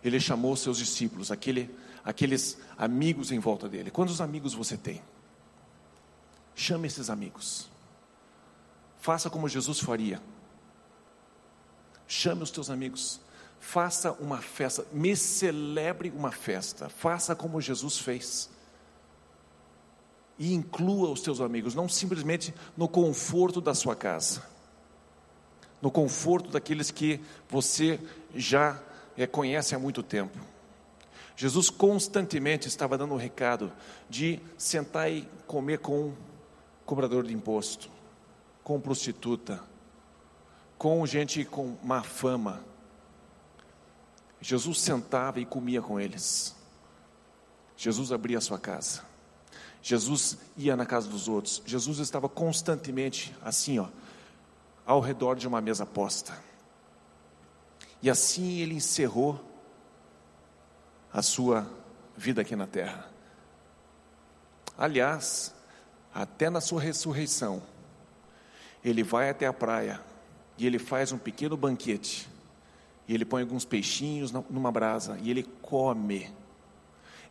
[0.04, 1.70] Ele chamou seus discípulos, aquele,
[2.04, 3.92] aqueles amigos em volta dele.
[3.92, 5.02] Quantos amigos você tem?
[6.56, 7.70] Chame esses amigos.
[9.00, 10.22] Faça como Jesus faria.
[12.12, 13.22] Chame os teus amigos.
[13.60, 14.84] Faça uma festa.
[14.92, 16.90] Me celebre uma festa.
[16.90, 18.50] Faça como Jesus fez.
[20.40, 24.42] E inclua os teus amigos, não simplesmente no conforto da sua casa,
[25.82, 28.00] no conforto daqueles que você
[28.34, 28.82] já
[29.16, 30.40] é, conhece há muito tempo.
[31.36, 33.72] Jesus constantemente estava dando o recado
[34.10, 36.16] de sentar e comer com um
[36.86, 37.90] cobrador de imposto,
[38.64, 39.62] com prostituta,
[40.80, 42.64] com gente com má fama.
[44.40, 46.56] Jesus sentava e comia com eles.
[47.76, 49.02] Jesus abria a sua casa.
[49.82, 51.62] Jesus ia na casa dos outros.
[51.66, 53.90] Jesus estava constantemente assim, ó,
[54.86, 56.34] ao redor de uma mesa posta.
[58.02, 59.38] E assim ele encerrou
[61.12, 61.70] a sua
[62.16, 63.10] vida aqui na terra.
[64.78, 65.54] Aliás,
[66.14, 67.62] até na sua ressurreição,
[68.82, 70.08] ele vai até a praia
[70.60, 72.30] e ele faz um pequeno banquete.
[73.08, 76.30] E ele põe alguns peixinhos numa brasa e ele come.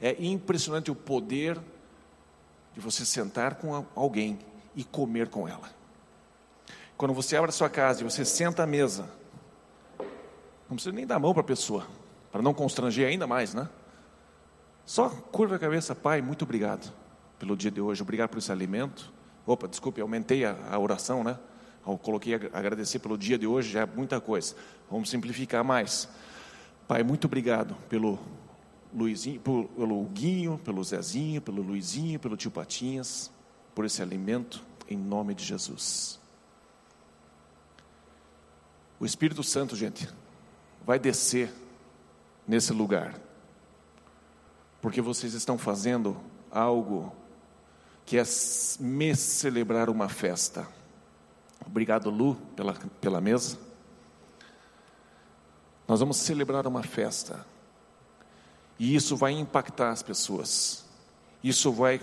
[0.01, 1.59] É impressionante o poder
[2.75, 4.39] de você sentar com alguém
[4.75, 5.71] e comer com ela.
[6.97, 9.09] Quando você abre a sua casa e você senta à mesa,
[10.69, 11.87] não precisa nem dar mão para a pessoa,
[12.33, 13.69] para não constranger ainda mais, né?
[14.85, 16.93] Só curva a cabeça, Pai, muito obrigado
[17.39, 19.13] pelo dia de hoje, obrigado por esse alimento.
[19.47, 21.39] Opa, desculpe, aumentei a, a oração, né?
[21.89, 24.55] Eu coloquei agradecer pelo dia de hoje, já é muita coisa.
[24.91, 26.09] Vamos simplificar mais.
[26.87, 28.19] Pai, muito obrigado pelo
[28.95, 33.31] Luizinho, pelo Guinho, pelo Zezinho, pelo Luizinho, pelo tio Patinhas,
[33.75, 36.21] por esse alimento, em nome de Jesus.
[39.01, 40.09] O Espírito Santo, gente,
[40.85, 41.51] vai descer
[42.47, 43.19] nesse lugar,
[44.83, 46.17] porque vocês estão fazendo
[46.51, 47.13] algo
[48.05, 48.25] que é
[48.81, 50.67] me celebrar uma festa.
[51.67, 53.59] Obrigado, Lu, pela, pela mesa.
[55.87, 57.47] Nós vamos celebrar uma festa,
[58.79, 60.85] e isso vai impactar as pessoas,
[61.43, 62.01] isso vai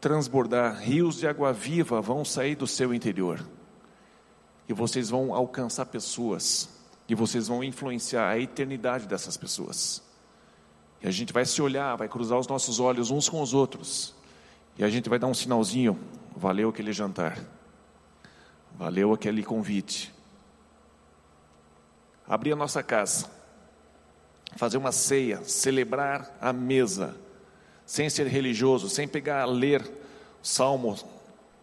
[0.00, 3.44] transbordar, rios de água viva vão sair do seu interior,
[4.68, 6.68] e vocês vão alcançar pessoas.
[7.08, 10.02] E vocês vão influenciar a eternidade dessas pessoas.
[11.02, 14.14] E a gente vai se olhar, vai cruzar os nossos olhos uns com os outros.
[14.76, 15.98] E a gente vai dar um sinalzinho:
[16.36, 17.38] valeu aquele jantar,
[18.78, 20.14] valeu aquele convite.
[22.26, 23.28] Abrir a nossa casa,
[24.56, 27.16] fazer uma ceia, celebrar a mesa,
[27.84, 30.96] sem ser religioso, sem pegar a ler o salmo.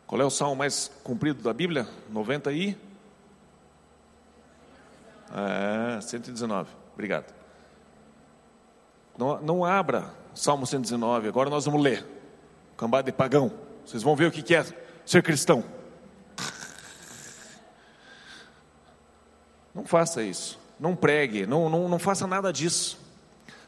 [0.06, 1.88] Qual é o salmo mais comprido da Bíblia?
[2.10, 2.78] 90 e
[5.34, 6.70] é, 119.
[6.94, 7.34] Obrigado.
[9.18, 11.28] Não, não abra Salmo 119.
[11.28, 12.06] Agora nós vamos ler.
[12.78, 13.52] Cambada de pagão.
[13.86, 14.66] Vocês vão ver o que é
[15.06, 15.64] ser cristão.
[19.76, 20.58] Não faça isso.
[20.80, 21.46] Não pregue.
[21.46, 22.98] Não, não, não faça nada disso.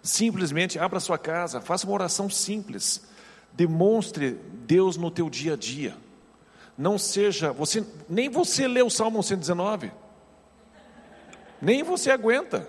[0.02, 1.62] Simplesmente abra sua casa.
[1.62, 3.06] Faça uma oração simples.
[3.54, 5.96] Demonstre Deus no teu dia a dia.
[6.78, 7.52] Não seja.
[7.52, 9.92] você Nem você lê o Salmo 119
[11.62, 12.68] nem você aguenta.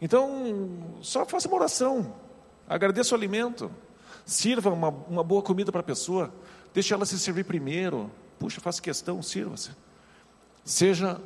[0.00, 2.14] Então, só faça uma oração,
[2.68, 3.70] agradeça o alimento,
[4.24, 6.32] sirva uma, uma boa comida para a pessoa,
[6.74, 8.10] deixe ela se servir primeiro.
[8.38, 9.70] Puxa, faça questão, sirva-se.
[10.64, 11.20] Seja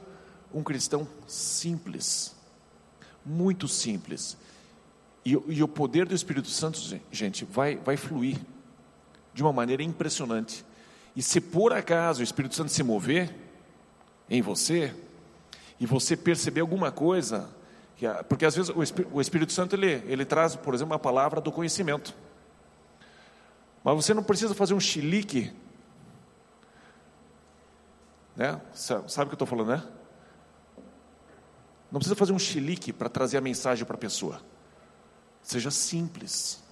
[0.52, 2.34] um cristão simples,
[3.24, 4.36] muito simples.
[5.24, 8.38] E, e, o poder do Espírito Santo, gente, vai, vai fluir
[9.34, 10.64] de uma maneira impressionante.
[11.14, 13.34] E se por acaso o Espírito Santo se mover
[14.28, 14.94] em você,
[15.80, 17.48] e você perceber alguma coisa,
[18.28, 18.70] porque às vezes
[19.10, 22.14] o Espírito Santo ele, ele traz, por exemplo, uma palavra do conhecimento.
[23.82, 25.50] Mas você não precisa fazer um chilique,
[28.36, 28.60] né?
[28.74, 29.82] Sabe o que eu estou falando, né?
[31.90, 34.40] Não precisa fazer um chilique para trazer a mensagem para a pessoa.
[35.42, 36.62] Seja simples.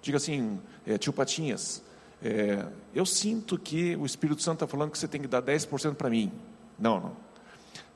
[0.00, 1.82] Diga assim, é, tio Patinhas,
[2.22, 5.94] é, eu sinto que o Espírito Santo está falando que você tem que dar 10%
[5.94, 6.32] para mim.
[6.78, 7.16] Não, não.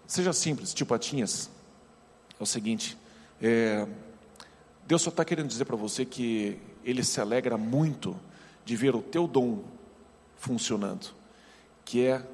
[0.06, 1.50] Seja simples, tio Patinhas.
[2.38, 2.96] É o seguinte:
[3.40, 3.86] é,
[4.86, 8.16] Deus só está querendo dizer para você que Ele se alegra muito
[8.64, 9.62] de ver o teu dom
[10.36, 11.08] funcionando,
[11.84, 12.24] que é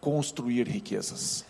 [0.00, 1.44] construir riquezas.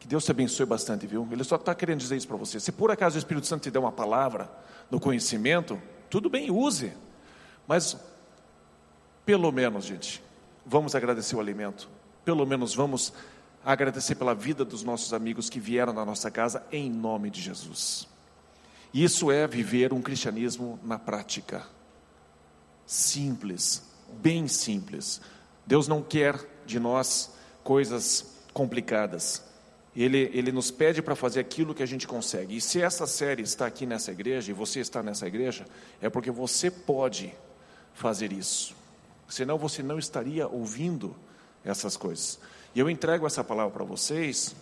[0.00, 1.28] Que Deus te abençoe bastante, viu?
[1.30, 2.58] Ele só está querendo dizer isso para você.
[2.58, 4.50] Se por acaso o Espírito Santo te der uma palavra
[4.90, 6.92] no conhecimento, tudo bem, use.
[7.68, 7.96] Mas,
[9.26, 10.22] pelo menos, gente,
[10.64, 11.88] vamos agradecer o alimento.
[12.24, 13.12] Pelo menos vamos
[13.62, 18.08] agradecer pela vida dos nossos amigos que vieram na nossa casa em nome de Jesus.
[18.92, 21.64] Isso é viver um cristianismo na prática.
[22.86, 23.82] Simples,
[24.14, 25.20] bem simples.
[25.66, 29.49] Deus não quer de nós coisas complicadas.
[30.02, 32.56] Ele, ele nos pede para fazer aquilo que a gente consegue.
[32.56, 35.66] E se essa série está aqui nessa igreja, e você está nessa igreja,
[36.00, 37.34] é porque você pode
[37.92, 38.74] fazer isso.
[39.28, 41.14] Senão você não estaria ouvindo
[41.62, 42.40] essas coisas.
[42.74, 44.54] E eu entrego essa palavra para vocês,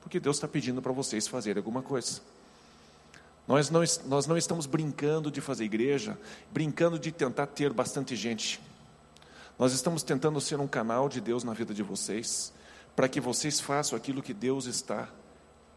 [0.00, 2.20] porque Deus está pedindo para vocês fazerem alguma coisa.
[3.48, 6.16] Nós não, nós não estamos brincando de fazer igreja,
[6.52, 8.60] brincando de tentar ter bastante gente.
[9.58, 12.52] Nós estamos tentando ser um canal de Deus na vida de vocês,
[12.98, 15.08] para que vocês façam aquilo que Deus está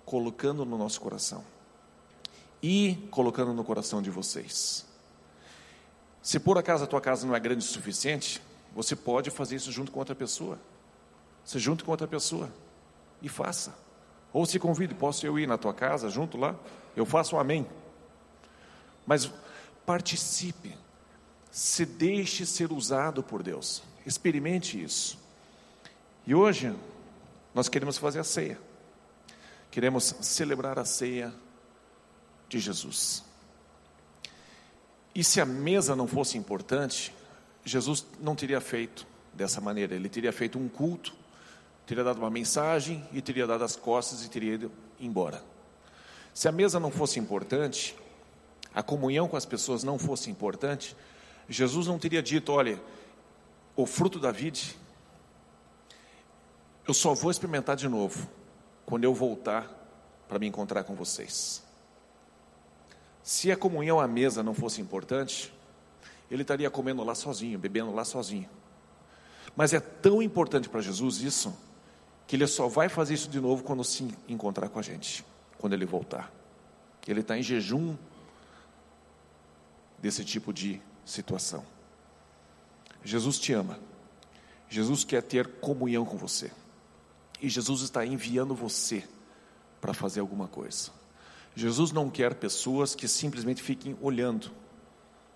[0.04, 1.44] colocando no nosso coração
[2.64, 4.88] e colocando no coração de vocês.
[6.20, 8.42] Se por acaso a tua casa não é grande o suficiente,
[8.74, 10.58] você pode fazer isso junto com outra pessoa.
[11.46, 12.52] Se junte com outra pessoa
[13.22, 13.76] e faça.
[14.34, 16.56] Ou se convide, posso eu ir na tua casa junto lá?
[16.96, 17.68] Eu faço um amém.
[19.06, 19.32] Mas
[19.86, 20.76] participe.
[21.52, 23.84] Se deixe ser usado por Deus.
[24.08, 25.20] Experimente isso.
[26.26, 26.76] E hoje
[27.54, 28.60] nós queremos fazer a ceia.
[29.70, 31.34] Queremos celebrar a ceia
[32.48, 33.24] de Jesus.
[35.14, 37.14] E se a mesa não fosse importante,
[37.64, 39.96] Jesus não teria feito dessa maneira.
[39.96, 41.14] Ele teria feito um culto,
[41.86, 45.44] teria dado uma mensagem e teria dado as costas e teria ido embora.
[46.34, 47.96] Se a mesa não fosse importante,
[48.74, 50.96] a comunhão com as pessoas não fosse importante,
[51.50, 52.82] Jesus não teria dito: olha,
[53.76, 54.78] o fruto da vide
[56.92, 58.30] eu só vou experimentar de novo
[58.86, 59.66] quando eu voltar
[60.28, 61.64] para me encontrar com vocês.
[63.24, 65.54] Se a comunhão à mesa não fosse importante,
[66.30, 68.50] ele estaria comendo lá sozinho, bebendo lá sozinho.
[69.56, 71.58] Mas é tão importante para Jesus isso,
[72.28, 75.24] que ele só vai fazer isso de novo quando se encontrar com a gente,
[75.60, 76.30] quando ele voltar.
[77.08, 77.96] Ele está em jejum
[79.98, 81.64] desse tipo de situação.
[83.02, 83.80] Jesus te ama.
[84.68, 86.52] Jesus quer ter comunhão com você.
[87.42, 89.04] E Jesus está enviando você
[89.82, 90.92] para fazer alguma coisa.
[91.56, 94.52] Jesus não quer pessoas que simplesmente fiquem olhando,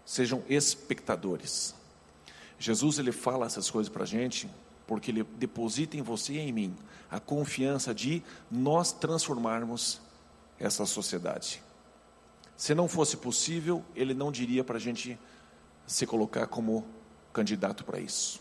[0.05, 1.73] sejam espectadores.
[2.57, 4.49] Jesus ele fala essas coisas para a gente
[4.87, 6.75] porque ele deposita em você e em mim
[7.09, 9.99] a confiança de nós transformarmos
[10.59, 11.61] essa sociedade.
[12.55, 15.19] Se não fosse possível, ele não diria para a gente
[15.85, 16.85] se colocar como
[17.33, 18.39] candidato para isso.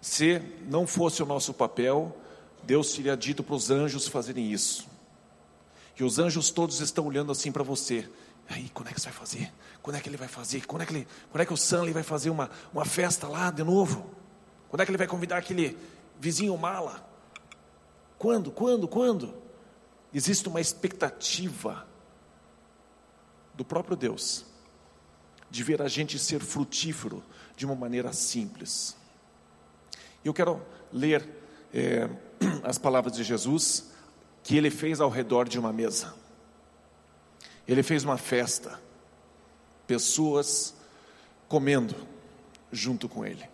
[0.00, 2.16] Se não fosse o nosso papel,
[2.62, 4.88] Deus teria dito para os anjos fazerem isso.
[5.98, 8.08] E os anjos todos estão olhando assim para você.
[8.48, 9.52] Aí, quando é que você vai fazer?
[9.82, 10.66] Quando é que ele vai fazer?
[10.66, 13.50] Quando é que, ele, quando é que o Stanley vai fazer uma, uma festa lá
[13.50, 14.10] de novo?
[14.68, 15.76] Quando é que ele vai convidar aquele
[16.18, 17.08] vizinho mala?
[18.18, 19.34] Quando, quando, quando?
[20.12, 21.86] Existe uma expectativa
[23.54, 24.44] do próprio Deus
[25.50, 27.22] de ver a gente ser frutífero
[27.56, 28.96] de uma maneira simples.
[30.24, 31.28] Eu quero ler
[31.72, 32.08] é,
[32.64, 33.90] as palavras de Jesus
[34.42, 36.14] que ele fez ao redor de uma mesa.
[37.68, 38.80] Ele fez uma festa,
[39.86, 40.74] pessoas
[41.48, 41.94] comendo
[42.72, 43.44] junto com ele.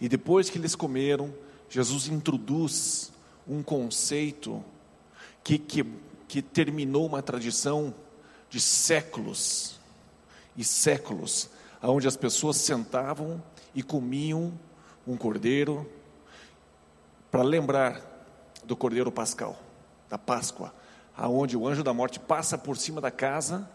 [0.00, 1.34] E depois que eles comeram,
[1.68, 3.12] Jesus introduz
[3.46, 4.64] um conceito
[5.42, 5.84] que, que,
[6.28, 7.94] que terminou uma tradição
[8.48, 9.78] de séculos
[10.56, 11.50] e séculos,
[11.82, 13.42] onde as pessoas sentavam
[13.74, 14.58] e comiam
[15.06, 15.86] um cordeiro
[17.34, 18.00] para lembrar
[18.62, 19.58] do Cordeiro Pascal,
[20.08, 20.72] da Páscoa,
[21.16, 23.68] aonde o anjo da morte passa por cima da casa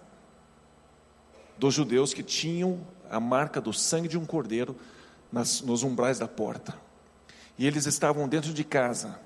[1.58, 2.80] dos judeus que tinham
[3.12, 4.78] a marca do sangue de um cordeiro
[5.30, 6.74] nas, nos umbrais da porta.
[7.58, 9.20] E eles estavam dentro de casa,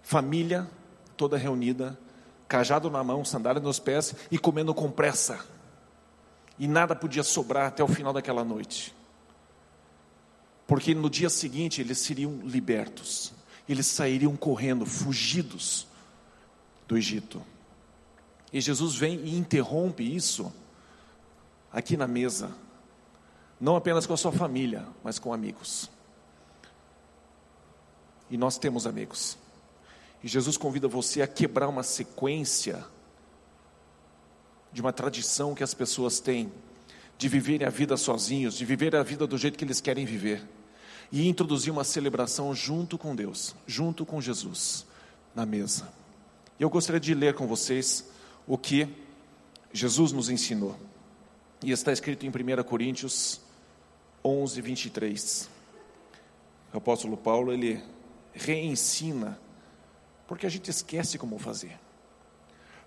[0.00, 0.66] família
[1.14, 1.98] toda reunida,
[2.48, 5.38] cajado na mão, sandália nos pés e comendo com pressa.
[6.58, 9.01] E nada podia sobrar até o final daquela noite
[10.66, 13.32] porque no dia seguinte eles seriam libertos,
[13.68, 15.86] eles sairiam correndo, fugidos
[16.86, 17.42] do Egito.
[18.52, 20.52] E Jesus vem e interrompe isso
[21.72, 22.50] aqui na mesa,
[23.60, 25.90] não apenas com a sua família, mas com amigos.
[28.30, 29.38] E nós temos amigos.
[30.22, 32.84] E Jesus convida você a quebrar uma sequência
[34.72, 36.52] de uma tradição que as pessoas têm
[37.18, 40.42] de viverem a vida sozinhos, de viver a vida do jeito que eles querem viver
[41.12, 44.86] e introduzir uma celebração junto com Deus, junto com Jesus,
[45.34, 45.92] na mesa.
[46.58, 48.10] Eu gostaria de ler com vocês
[48.46, 48.88] o que
[49.72, 50.76] Jesus nos ensinou.
[51.62, 53.40] E está escrito em 1 Coríntios
[54.24, 55.50] 11, 23.
[56.72, 57.82] O apóstolo Paulo, ele
[58.32, 59.38] reensina,
[60.26, 61.78] porque a gente esquece como fazer.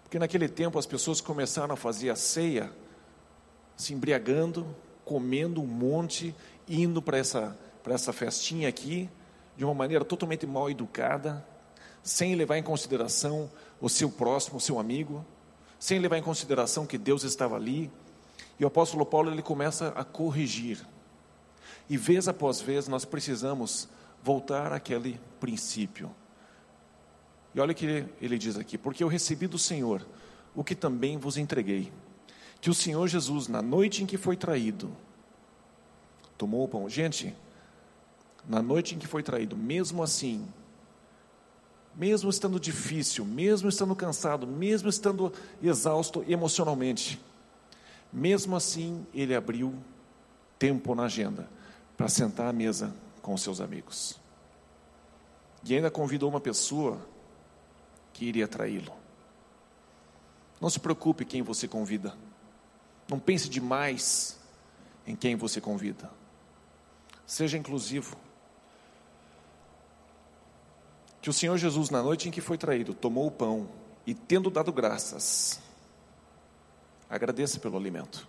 [0.03, 2.71] Porque naquele tempo as pessoas começaram a fazer a ceia,
[3.75, 4.65] se embriagando,
[5.03, 6.35] comendo um monte,
[6.67, 9.09] indo para essa, essa festinha aqui,
[9.57, 11.45] de uma maneira totalmente mal educada,
[12.03, 13.49] sem levar em consideração
[13.79, 15.25] o seu próximo, o seu amigo,
[15.79, 17.91] sem levar em consideração que Deus estava ali.
[18.59, 20.85] E o apóstolo Paulo ele começa a corrigir.
[21.89, 23.87] E vez após vez nós precisamos
[24.23, 26.09] voltar àquele princípio.
[27.53, 30.05] E olha o que ele diz aqui: porque eu recebi do Senhor
[30.55, 31.91] o que também vos entreguei,
[32.65, 34.89] que o Senhor Jesus, na noite em que foi traído,
[36.35, 36.89] tomou o pão.
[36.89, 37.35] Gente,
[38.49, 40.47] na noite em que foi traído, mesmo assim,
[41.95, 47.21] mesmo estando difícil, mesmo estando cansado, mesmo estando exausto emocionalmente,
[48.11, 49.75] mesmo assim, ele abriu
[50.57, 51.47] tempo na agenda
[51.95, 52.91] para sentar à mesa
[53.21, 54.19] com seus amigos.
[55.63, 56.99] E ainda convidou uma pessoa
[58.11, 58.91] que iria traí-lo.
[60.59, 62.24] Não se preocupe quem você convida.
[63.07, 64.37] Não pense demais
[65.05, 66.09] em quem você convida.
[67.25, 68.15] Seja inclusivo.
[71.21, 73.67] Que o Senhor Jesus, na noite em que foi traído, tomou o pão
[74.05, 75.59] e, tendo dado graças,
[77.09, 78.27] agradeça pelo alimento.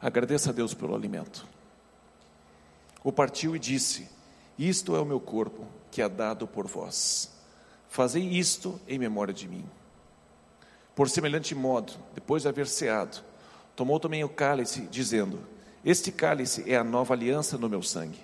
[0.00, 1.46] Agradeça a Deus pelo alimento.
[3.02, 4.08] O partiu e disse:
[4.58, 7.30] Isto é o meu corpo, que é dado por vós.
[7.88, 9.64] Fazei isto em memória de mim.
[10.94, 13.22] Por semelhante modo, depois de haver ceado,
[13.76, 15.38] tomou também o cálice, dizendo:
[15.84, 18.18] Este cálice é a nova aliança no meu sangue.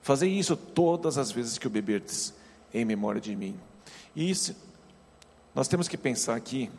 [0.00, 2.34] Fazei isso todas as vezes que o beberdes
[2.72, 3.60] em memória de mim.
[4.16, 4.56] E isso,
[5.54, 6.70] nós temos que pensar aqui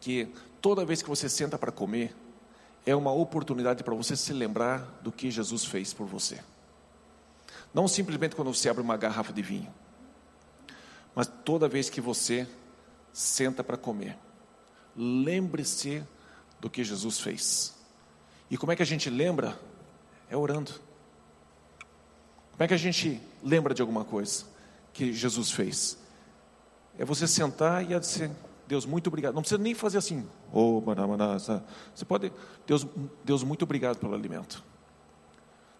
[0.00, 0.28] que
[0.62, 2.14] toda vez que você senta para comer,
[2.84, 6.38] é uma oportunidade para você se lembrar do que Jesus fez por você.
[7.74, 9.72] Não simplesmente quando você abre uma garrafa de vinho,
[11.14, 12.46] mas toda vez que você
[13.12, 14.16] senta para comer,
[14.94, 16.04] lembre-se
[16.66, 17.74] do que Jesus fez.
[18.50, 19.58] E como é que a gente lembra?
[20.28, 20.72] É orando.
[22.52, 24.56] Como é que a gente lembra de alguma coisa?
[24.96, 25.98] que Jesus fez.
[26.98, 28.30] É você sentar e dizer,
[28.66, 29.34] Deus, muito obrigado.
[29.34, 30.82] Não precisa nem fazer assim, oh,
[31.94, 32.32] você pode,
[32.66, 32.86] Deus,
[33.22, 34.64] Deus, muito obrigado pelo alimento.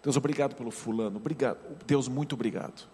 [0.03, 1.57] Deus, obrigado pelo fulano, obrigado,
[1.87, 2.87] Deus, muito obrigado.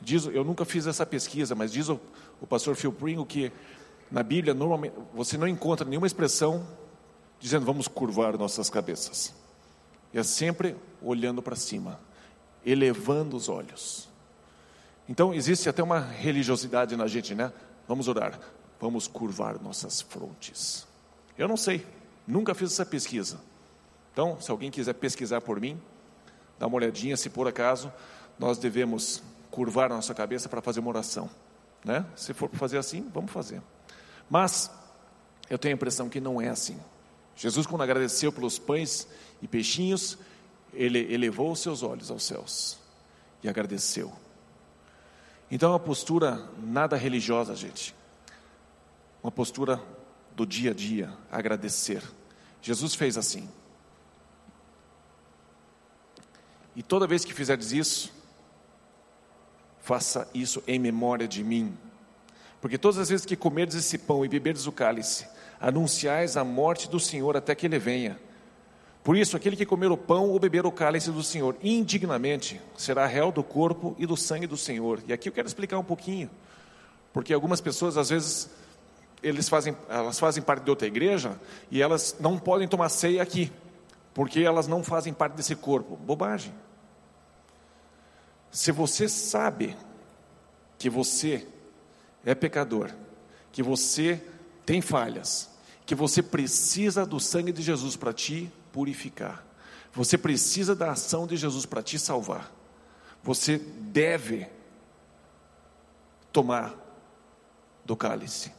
[0.00, 2.00] Diz, eu nunca fiz essa pesquisa, mas diz o,
[2.40, 3.52] o pastor Phil Pringle que
[4.10, 6.66] na Bíblia normalmente você não encontra nenhuma expressão
[7.38, 9.32] dizendo vamos curvar nossas cabeças.
[10.12, 12.00] É sempre olhando para cima,
[12.66, 14.08] elevando os olhos.
[15.08, 17.52] Então existe até uma religiosidade na gente, né?
[17.86, 18.38] Vamos orar,
[18.80, 20.86] vamos curvar nossas frontes.
[21.38, 21.86] Eu não sei,
[22.26, 23.40] nunca fiz essa pesquisa.
[24.12, 25.80] Então, se alguém quiser pesquisar por mim,
[26.58, 27.92] dá uma olhadinha se por acaso
[28.38, 31.28] nós devemos curvar nossa cabeça para fazer uma oração,
[31.84, 32.04] né?
[32.16, 33.62] Se for fazer assim, vamos fazer.
[34.30, 34.70] Mas
[35.50, 36.78] eu tenho a impressão que não é assim.
[37.34, 39.08] Jesus, quando agradeceu pelos pães
[39.42, 40.16] e peixinhos,
[40.72, 42.78] ele elevou os seus olhos aos céus
[43.42, 44.12] e agradeceu.
[45.50, 47.94] Então é uma postura nada religiosa, gente.
[49.20, 49.82] Uma postura
[50.36, 52.02] do dia a dia, agradecer.
[52.62, 53.48] Jesus fez assim.
[56.76, 58.12] E toda vez que fizeres isso,
[59.80, 61.76] faça isso em memória de mim.
[62.60, 65.26] Porque todas as vezes que comerdes esse pão e beberdes o cálice,
[65.60, 68.18] anunciais a morte do Senhor até que ele venha.
[69.02, 73.06] Por isso, aquele que comer o pão ou beber o cálice do Senhor indignamente será
[73.06, 75.02] réu do corpo e do sangue do Senhor.
[75.06, 76.30] E aqui eu quero explicar um pouquinho,
[77.12, 78.50] porque algumas pessoas às vezes
[79.22, 81.38] eles fazem, elas fazem parte de outra igreja
[81.70, 83.50] e elas não podem tomar ceia aqui,
[84.12, 85.96] porque elas não fazem parte desse corpo.
[85.96, 86.54] Bobagem.
[88.50, 89.76] Se você sabe
[90.78, 91.46] que você
[92.24, 92.90] é pecador,
[93.52, 94.22] que você
[94.64, 95.50] tem falhas,
[95.86, 99.44] que você precisa do sangue de Jesus para ti purificar.
[99.92, 102.52] Você precisa da ação de Jesus para te salvar.
[103.22, 104.46] Você deve
[106.32, 106.74] tomar
[107.84, 108.52] do cálice.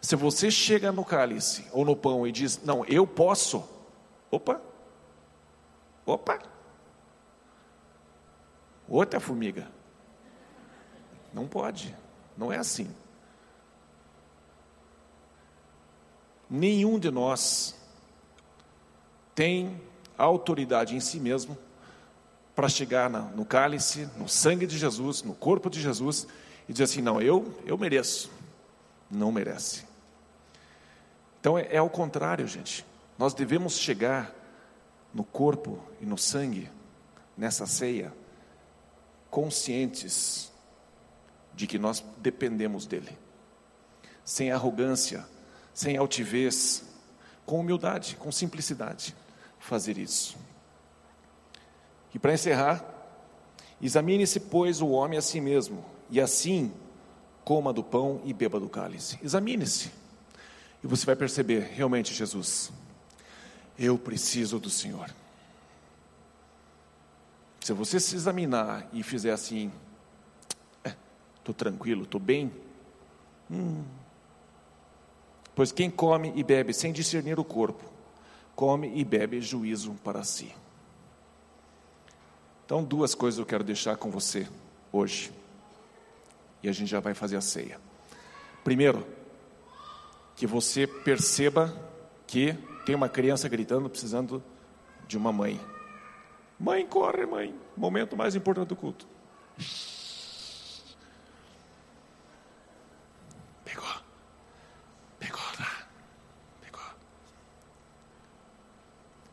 [0.00, 3.62] Se você chega no cálice ou no pão e diz, não, eu posso,
[4.30, 4.60] opa,
[6.04, 6.40] opa,
[8.88, 9.70] outra formiga.
[11.32, 11.94] Não pode,
[12.36, 12.92] não é assim.
[16.54, 17.74] Nenhum de nós
[19.34, 19.80] tem
[20.18, 21.56] autoridade em si mesmo
[22.54, 26.26] para chegar no cálice, no sangue de Jesus, no corpo de Jesus
[26.68, 28.30] e dizer assim: não, eu, eu mereço.
[29.10, 29.86] Não merece.
[31.40, 32.84] Então é, é ao contrário, gente.
[33.16, 34.30] Nós devemos chegar
[35.14, 36.70] no corpo e no sangue,
[37.34, 38.12] nessa ceia,
[39.30, 40.52] conscientes
[41.54, 43.16] de que nós dependemos dEle,
[44.22, 45.26] sem arrogância,
[45.74, 46.84] sem altivez,
[47.44, 49.14] com humildade, com simplicidade,
[49.58, 50.36] fazer isso.
[52.14, 52.84] E para encerrar,
[53.80, 56.72] examine-se, pois, o homem a si mesmo, e assim
[57.44, 59.18] coma do pão e beba do cálice.
[59.22, 59.90] Examine-se,
[60.82, 62.72] e você vai perceber, realmente, Jesus,
[63.78, 65.10] eu preciso do Senhor.
[67.60, 69.70] Se você se examinar e fizer assim,
[71.38, 72.52] estou é, tranquilo, estou bem,
[73.48, 73.84] hum,
[75.54, 77.84] pois quem come e bebe sem discernir o corpo,
[78.54, 80.54] come e bebe juízo para si.
[82.64, 84.48] Então, duas coisas eu quero deixar com você
[84.90, 85.32] hoje,
[86.62, 87.80] e a gente já vai fazer a ceia.
[88.62, 89.06] Primeiro,
[90.36, 91.74] que você perceba
[92.26, 94.42] que tem uma criança gritando, precisando
[95.06, 95.60] de uma mãe.
[96.58, 97.54] Mãe, corre, mãe.
[97.76, 99.06] Momento mais importante do culto.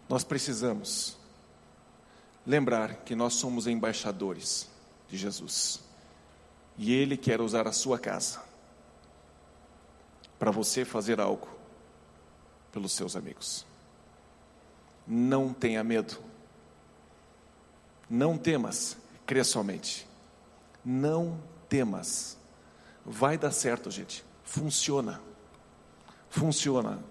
[0.10, 1.16] Nós precisamos
[2.46, 4.68] lembrar que nós somos embaixadores
[5.08, 5.82] de Jesus.
[6.76, 8.42] E Ele quer usar a sua casa
[10.40, 11.48] para você fazer algo
[12.72, 13.68] pelos seus amigos.
[15.06, 16.18] Não tenha medo.
[18.10, 18.98] Não temas,
[19.28, 20.08] crê somente.
[20.84, 22.36] Não temas.
[23.06, 24.26] Vai dar certo, gente.
[24.44, 25.22] Funciona.
[26.32, 27.04] Funciona.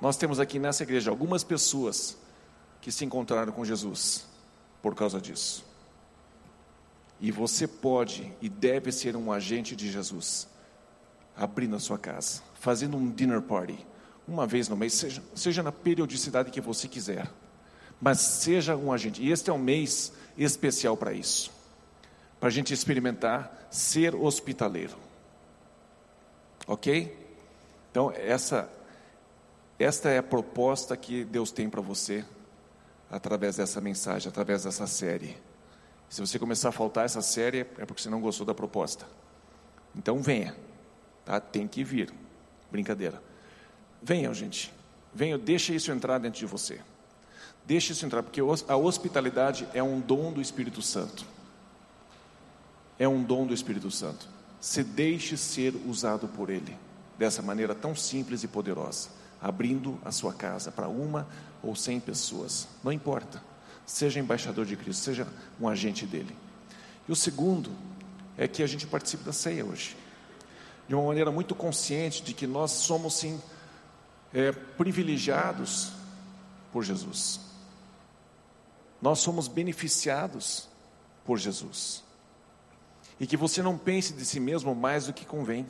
[0.00, 2.16] Nós temos aqui nessa igreja algumas pessoas
[2.86, 4.24] que se encontraram com Jesus
[4.80, 5.64] por causa disso.
[7.20, 10.46] E você pode e deve ser um agente de Jesus,
[11.36, 13.76] abrindo a sua casa, fazendo um dinner party
[14.28, 17.28] uma vez no mês, seja, seja na periodicidade que você quiser,
[18.00, 19.20] mas seja um agente.
[19.20, 21.50] E este é um mês especial para isso,
[22.38, 24.96] para a gente experimentar ser hospitaleiro.
[26.68, 27.18] Ok?
[27.90, 28.70] Então, essa,
[29.76, 32.24] esta é a proposta que Deus tem para você,
[33.10, 35.36] através dessa mensagem, através dessa série.
[36.08, 39.06] Se você começar a faltar essa série, é porque você não gostou da proposta.
[39.94, 40.56] Então, venha,
[41.24, 41.40] tá?
[41.40, 42.12] tem que vir.
[42.70, 43.22] Brincadeira.
[44.02, 44.72] Venham, gente.
[45.14, 46.80] Venham, deixe isso entrar dentro de você.
[47.64, 51.26] Deixe isso entrar, porque a hospitalidade é um dom do Espírito Santo.
[52.98, 54.28] É um dom do Espírito Santo.
[54.60, 56.76] Se deixe ser usado por Ele,
[57.18, 59.08] dessa maneira tão simples e poderosa,
[59.40, 61.26] abrindo a sua casa para uma
[61.66, 63.42] ou cem pessoas, não importa.
[63.84, 65.28] Seja embaixador de Cristo, seja
[65.60, 66.36] um agente dele.
[67.08, 67.70] E o segundo
[68.36, 69.96] é que a gente participe da ceia hoje,
[70.88, 73.40] de uma maneira muito consciente de que nós somos sim
[74.32, 75.92] é, privilegiados
[76.72, 77.40] por Jesus.
[79.00, 80.68] Nós somos beneficiados
[81.24, 82.02] por Jesus.
[83.18, 85.66] E que você não pense de si mesmo mais do que convém.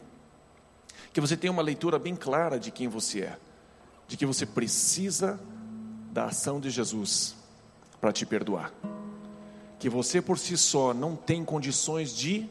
[1.13, 3.39] Que você tenha uma leitura bem clara de quem você é.
[4.09, 5.39] De que você precisa
[6.17, 7.37] da ação de Jesus
[8.01, 8.73] para te perdoar.
[9.79, 12.49] Que você por si só não tem condições de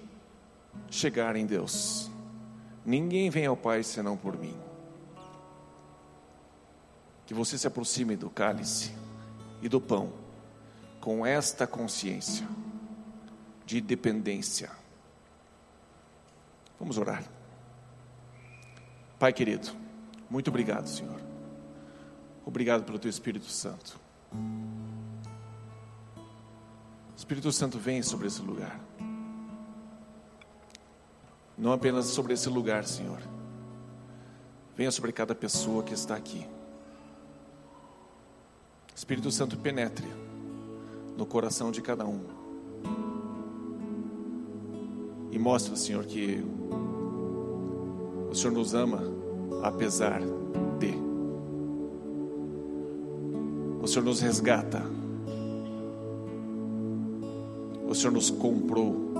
[0.87, 2.11] chegar em Deus.
[2.85, 4.55] Ninguém vem ao Pai senão por mim
[7.25, 8.93] que você se aproxime do cálice
[9.59, 10.13] e do pão
[11.01, 12.47] com esta consciência
[13.65, 14.69] de dependência.
[16.79, 17.23] Vamos orar.
[19.17, 19.69] Pai querido,
[20.29, 21.34] muito obrigado, Senhor.
[22.45, 23.99] Obrigado pelo teu Espírito Santo.
[27.17, 28.79] Espírito Santo vem sobre esse lugar.
[31.57, 33.19] Não apenas sobre esse lugar, Senhor.
[34.75, 36.45] Venha sobre cada pessoa que está aqui.
[38.93, 40.07] Espírito Santo penetre
[41.17, 42.23] no coração de cada um.
[45.31, 46.43] E mostra, Senhor, que
[48.29, 49.01] o Senhor nos ama
[49.63, 50.21] apesar
[53.85, 54.81] O Senhor nos resgata.
[57.87, 59.13] O Senhor nos comprou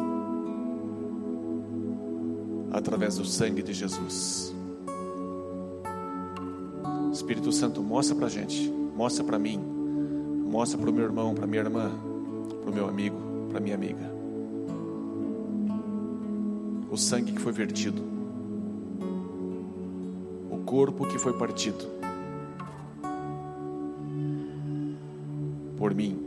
[2.72, 4.52] através do sangue de Jesus.
[7.14, 9.60] Espírito Santo, mostra para gente Mostra para mim,
[10.50, 11.92] mostra para o meu irmão, para minha irmã,
[12.62, 13.18] para o meu amigo,
[13.52, 14.10] para minha amiga.
[16.90, 18.02] O sangue que foi vertido,
[20.50, 21.86] o corpo que foi partido,
[25.86, 26.18] por mim,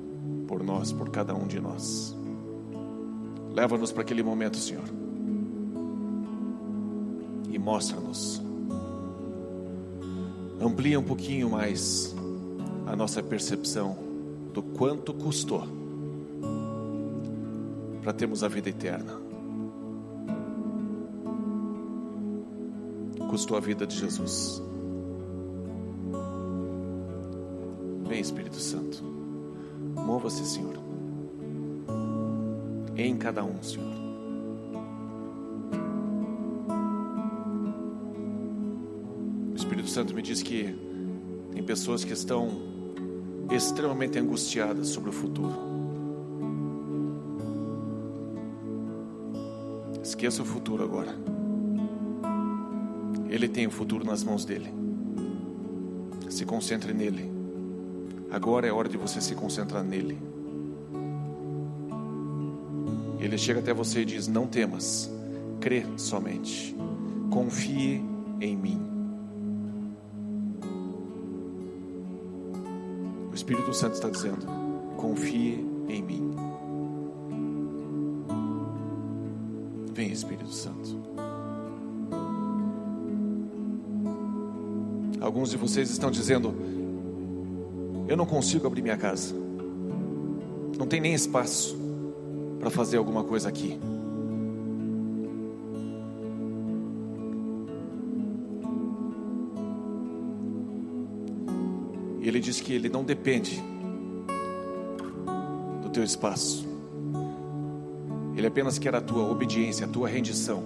[0.46, 2.16] por nós, por cada um de nós.
[3.52, 4.84] Leva-nos para aquele momento, Senhor,
[7.50, 8.40] e mostra-nos.
[10.60, 12.14] Amplia um pouquinho mais
[12.86, 13.98] a nossa percepção
[14.54, 15.66] do quanto custou
[18.00, 19.20] para termos a vida eterna.
[23.28, 24.62] Custou a vida de Jesus.
[28.06, 28.87] Vem, Espírito Santo.
[30.08, 30.74] Mova-se, Senhor.
[32.96, 33.92] Em cada um, Senhor.
[39.52, 40.74] O Espírito Santo me diz que
[41.52, 42.48] tem pessoas que estão
[43.50, 45.54] extremamente angustiadas sobre o futuro.
[50.02, 51.14] Esqueça o futuro agora.
[53.28, 54.72] Ele tem o futuro nas mãos dele.
[56.30, 57.37] Se concentre nele.
[58.30, 60.18] Agora é hora de você se concentrar nele.
[63.18, 65.10] Ele chega até você e diz: Não temas,
[65.60, 66.76] crê somente,
[67.30, 68.02] confie
[68.40, 68.80] em mim.
[73.30, 74.46] O Espírito Santo está dizendo:
[74.96, 76.36] Confie em mim.
[79.94, 80.96] Vem, Espírito Santo.
[85.20, 86.77] Alguns de vocês estão dizendo:
[88.08, 89.34] Eu não consigo abrir minha casa,
[90.78, 91.76] não tem nem espaço
[92.58, 93.78] para fazer alguma coisa aqui.
[102.20, 103.62] E ele diz que ele não depende
[105.82, 106.66] do teu espaço.
[108.36, 110.62] Ele apenas quer a tua obediência, a tua rendição.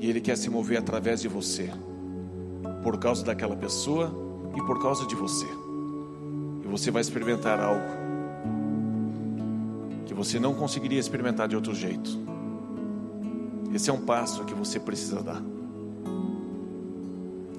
[0.00, 1.70] E ele quer se mover através de você,
[2.88, 4.10] por causa daquela pessoa
[4.56, 5.46] e por causa de você
[6.64, 7.84] você vai experimentar algo
[10.06, 12.10] que você não conseguiria experimentar de outro jeito.
[13.74, 15.42] Esse é um passo que você precisa dar.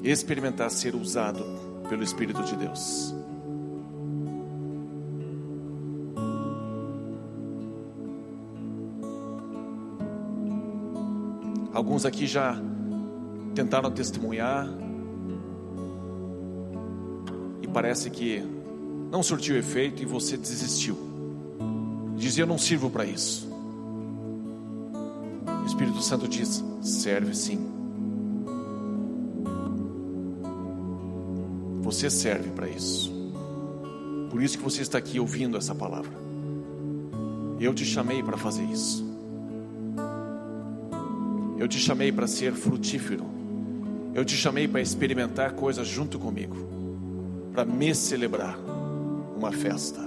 [0.04, 1.44] Experimentar ser usado
[1.90, 3.14] pelo Espírito de Deus.
[11.74, 12.60] Alguns aqui já
[13.54, 14.89] tentaram testemunhar e
[17.70, 18.44] parece que
[19.12, 20.98] não surtiu efeito e você desistiu.
[22.16, 23.48] Dizia: Eu não sirvo para isso.
[25.64, 27.60] O Espírito Santo diz: Serve sim.
[31.82, 33.12] Você serve para isso.
[34.30, 36.12] Por isso que você está aqui ouvindo essa palavra.
[37.60, 39.04] Eu te chamei para fazer isso.
[41.58, 43.26] Eu te chamei para ser frutífero.
[44.14, 46.56] Eu te chamei para experimentar coisas junto comigo,
[47.60, 48.58] para me celebrar
[49.36, 50.00] uma festa.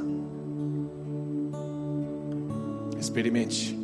[2.98, 3.78] Experimente.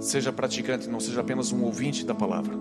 [0.00, 2.56] Seja praticante, não seja apenas um ouvinte da palavra.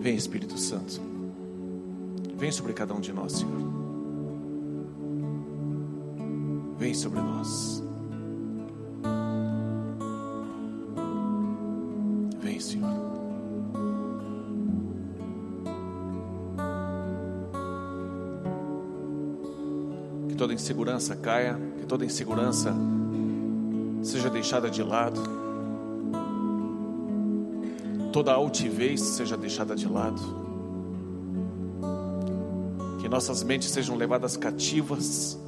[0.00, 1.00] Vem, Espírito Santo.
[2.36, 3.72] Vem sobre cada um de nós, Senhor.
[6.78, 7.85] Vem sobre nós.
[20.56, 22.74] Insegurança caia, que toda insegurança
[24.02, 25.20] seja deixada de lado,
[28.12, 30.20] toda altivez seja deixada de lado,
[33.00, 35.38] que nossas mentes sejam levadas cativas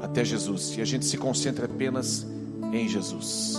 [0.00, 2.26] até Jesus e a gente se concentre apenas
[2.72, 3.58] em Jesus.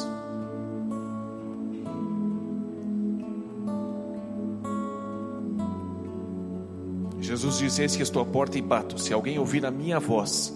[7.20, 8.99] Jesus diz: Eis que estou à porta e bato.
[8.99, 10.54] Se alguém ouvir a minha voz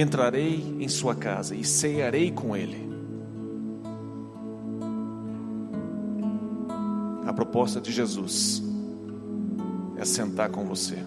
[0.00, 2.86] entrarei em sua casa e cearei com ele.
[7.26, 8.62] A proposta de Jesus
[9.96, 10.98] é sentar com você,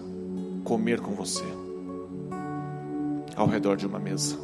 [0.64, 1.44] comer com você,
[3.36, 4.36] ao redor de uma mesa.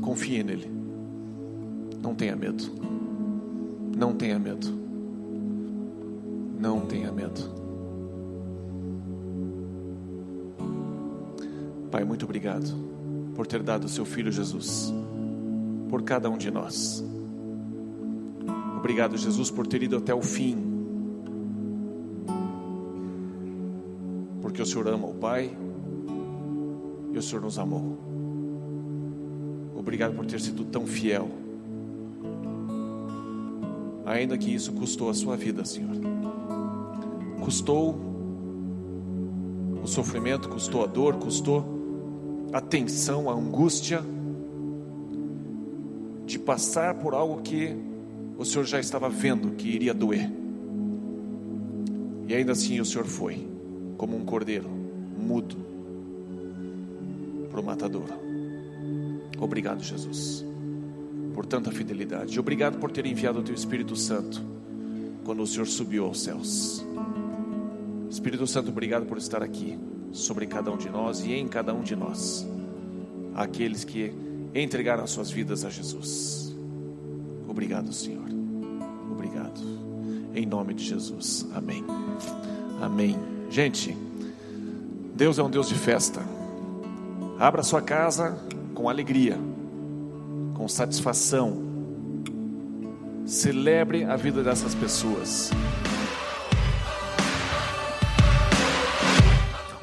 [0.00, 0.70] Confie nele.
[2.00, 2.64] Não tenha medo.
[3.96, 4.68] Não tenha medo.
[6.60, 7.63] Não tenha medo.
[12.04, 12.70] Pai, muito obrigado
[13.34, 14.92] por ter dado o seu filho Jesus
[15.88, 17.02] por cada um de nós.
[18.76, 20.54] Obrigado, Jesus, por ter ido até o fim.
[24.42, 25.56] Porque o Senhor ama o Pai
[27.10, 27.98] e o Senhor nos amou.
[29.74, 31.30] Obrigado por ter sido tão fiel.
[34.04, 35.96] Ainda que isso custou a sua vida, Senhor.
[37.42, 37.98] Custou
[39.82, 41.73] o sofrimento, custou a dor, custou
[42.54, 44.00] a tensão, a angústia
[46.24, 47.74] de passar por algo que
[48.38, 50.30] o Senhor já estava vendo que iria doer.
[52.28, 53.44] E ainda assim o Senhor foi,
[53.96, 54.68] como um cordeiro,
[55.18, 55.56] mudo,
[57.50, 58.14] para o matadouro.
[59.36, 60.44] Obrigado, Jesus,
[61.34, 62.38] por tanta fidelidade.
[62.38, 64.40] Obrigado por ter enviado o Teu Espírito Santo
[65.24, 66.86] quando o Senhor subiu aos céus.
[68.08, 69.76] Espírito Santo, obrigado por estar aqui
[70.14, 72.46] sobre cada um de nós e em cada um de nós,
[73.34, 74.14] aqueles que
[74.54, 76.54] entregaram as suas vidas a Jesus.
[77.48, 78.24] Obrigado, Senhor.
[79.10, 79.60] Obrigado.
[80.32, 81.46] Em nome de Jesus.
[81.52, 81.84] Amém.
[82.80, 83.18] Amém.
[83.50, 83.96] Gente,
[85.14, 86.22] Deus é um Deus de festa.
[87.38, 88.38] Abra sua casa
[88.72, 89.36] com alegria,
[90.54, 91.62] com satisfação.
[93.26, 95.50] Celebre a vida dessas pessoas.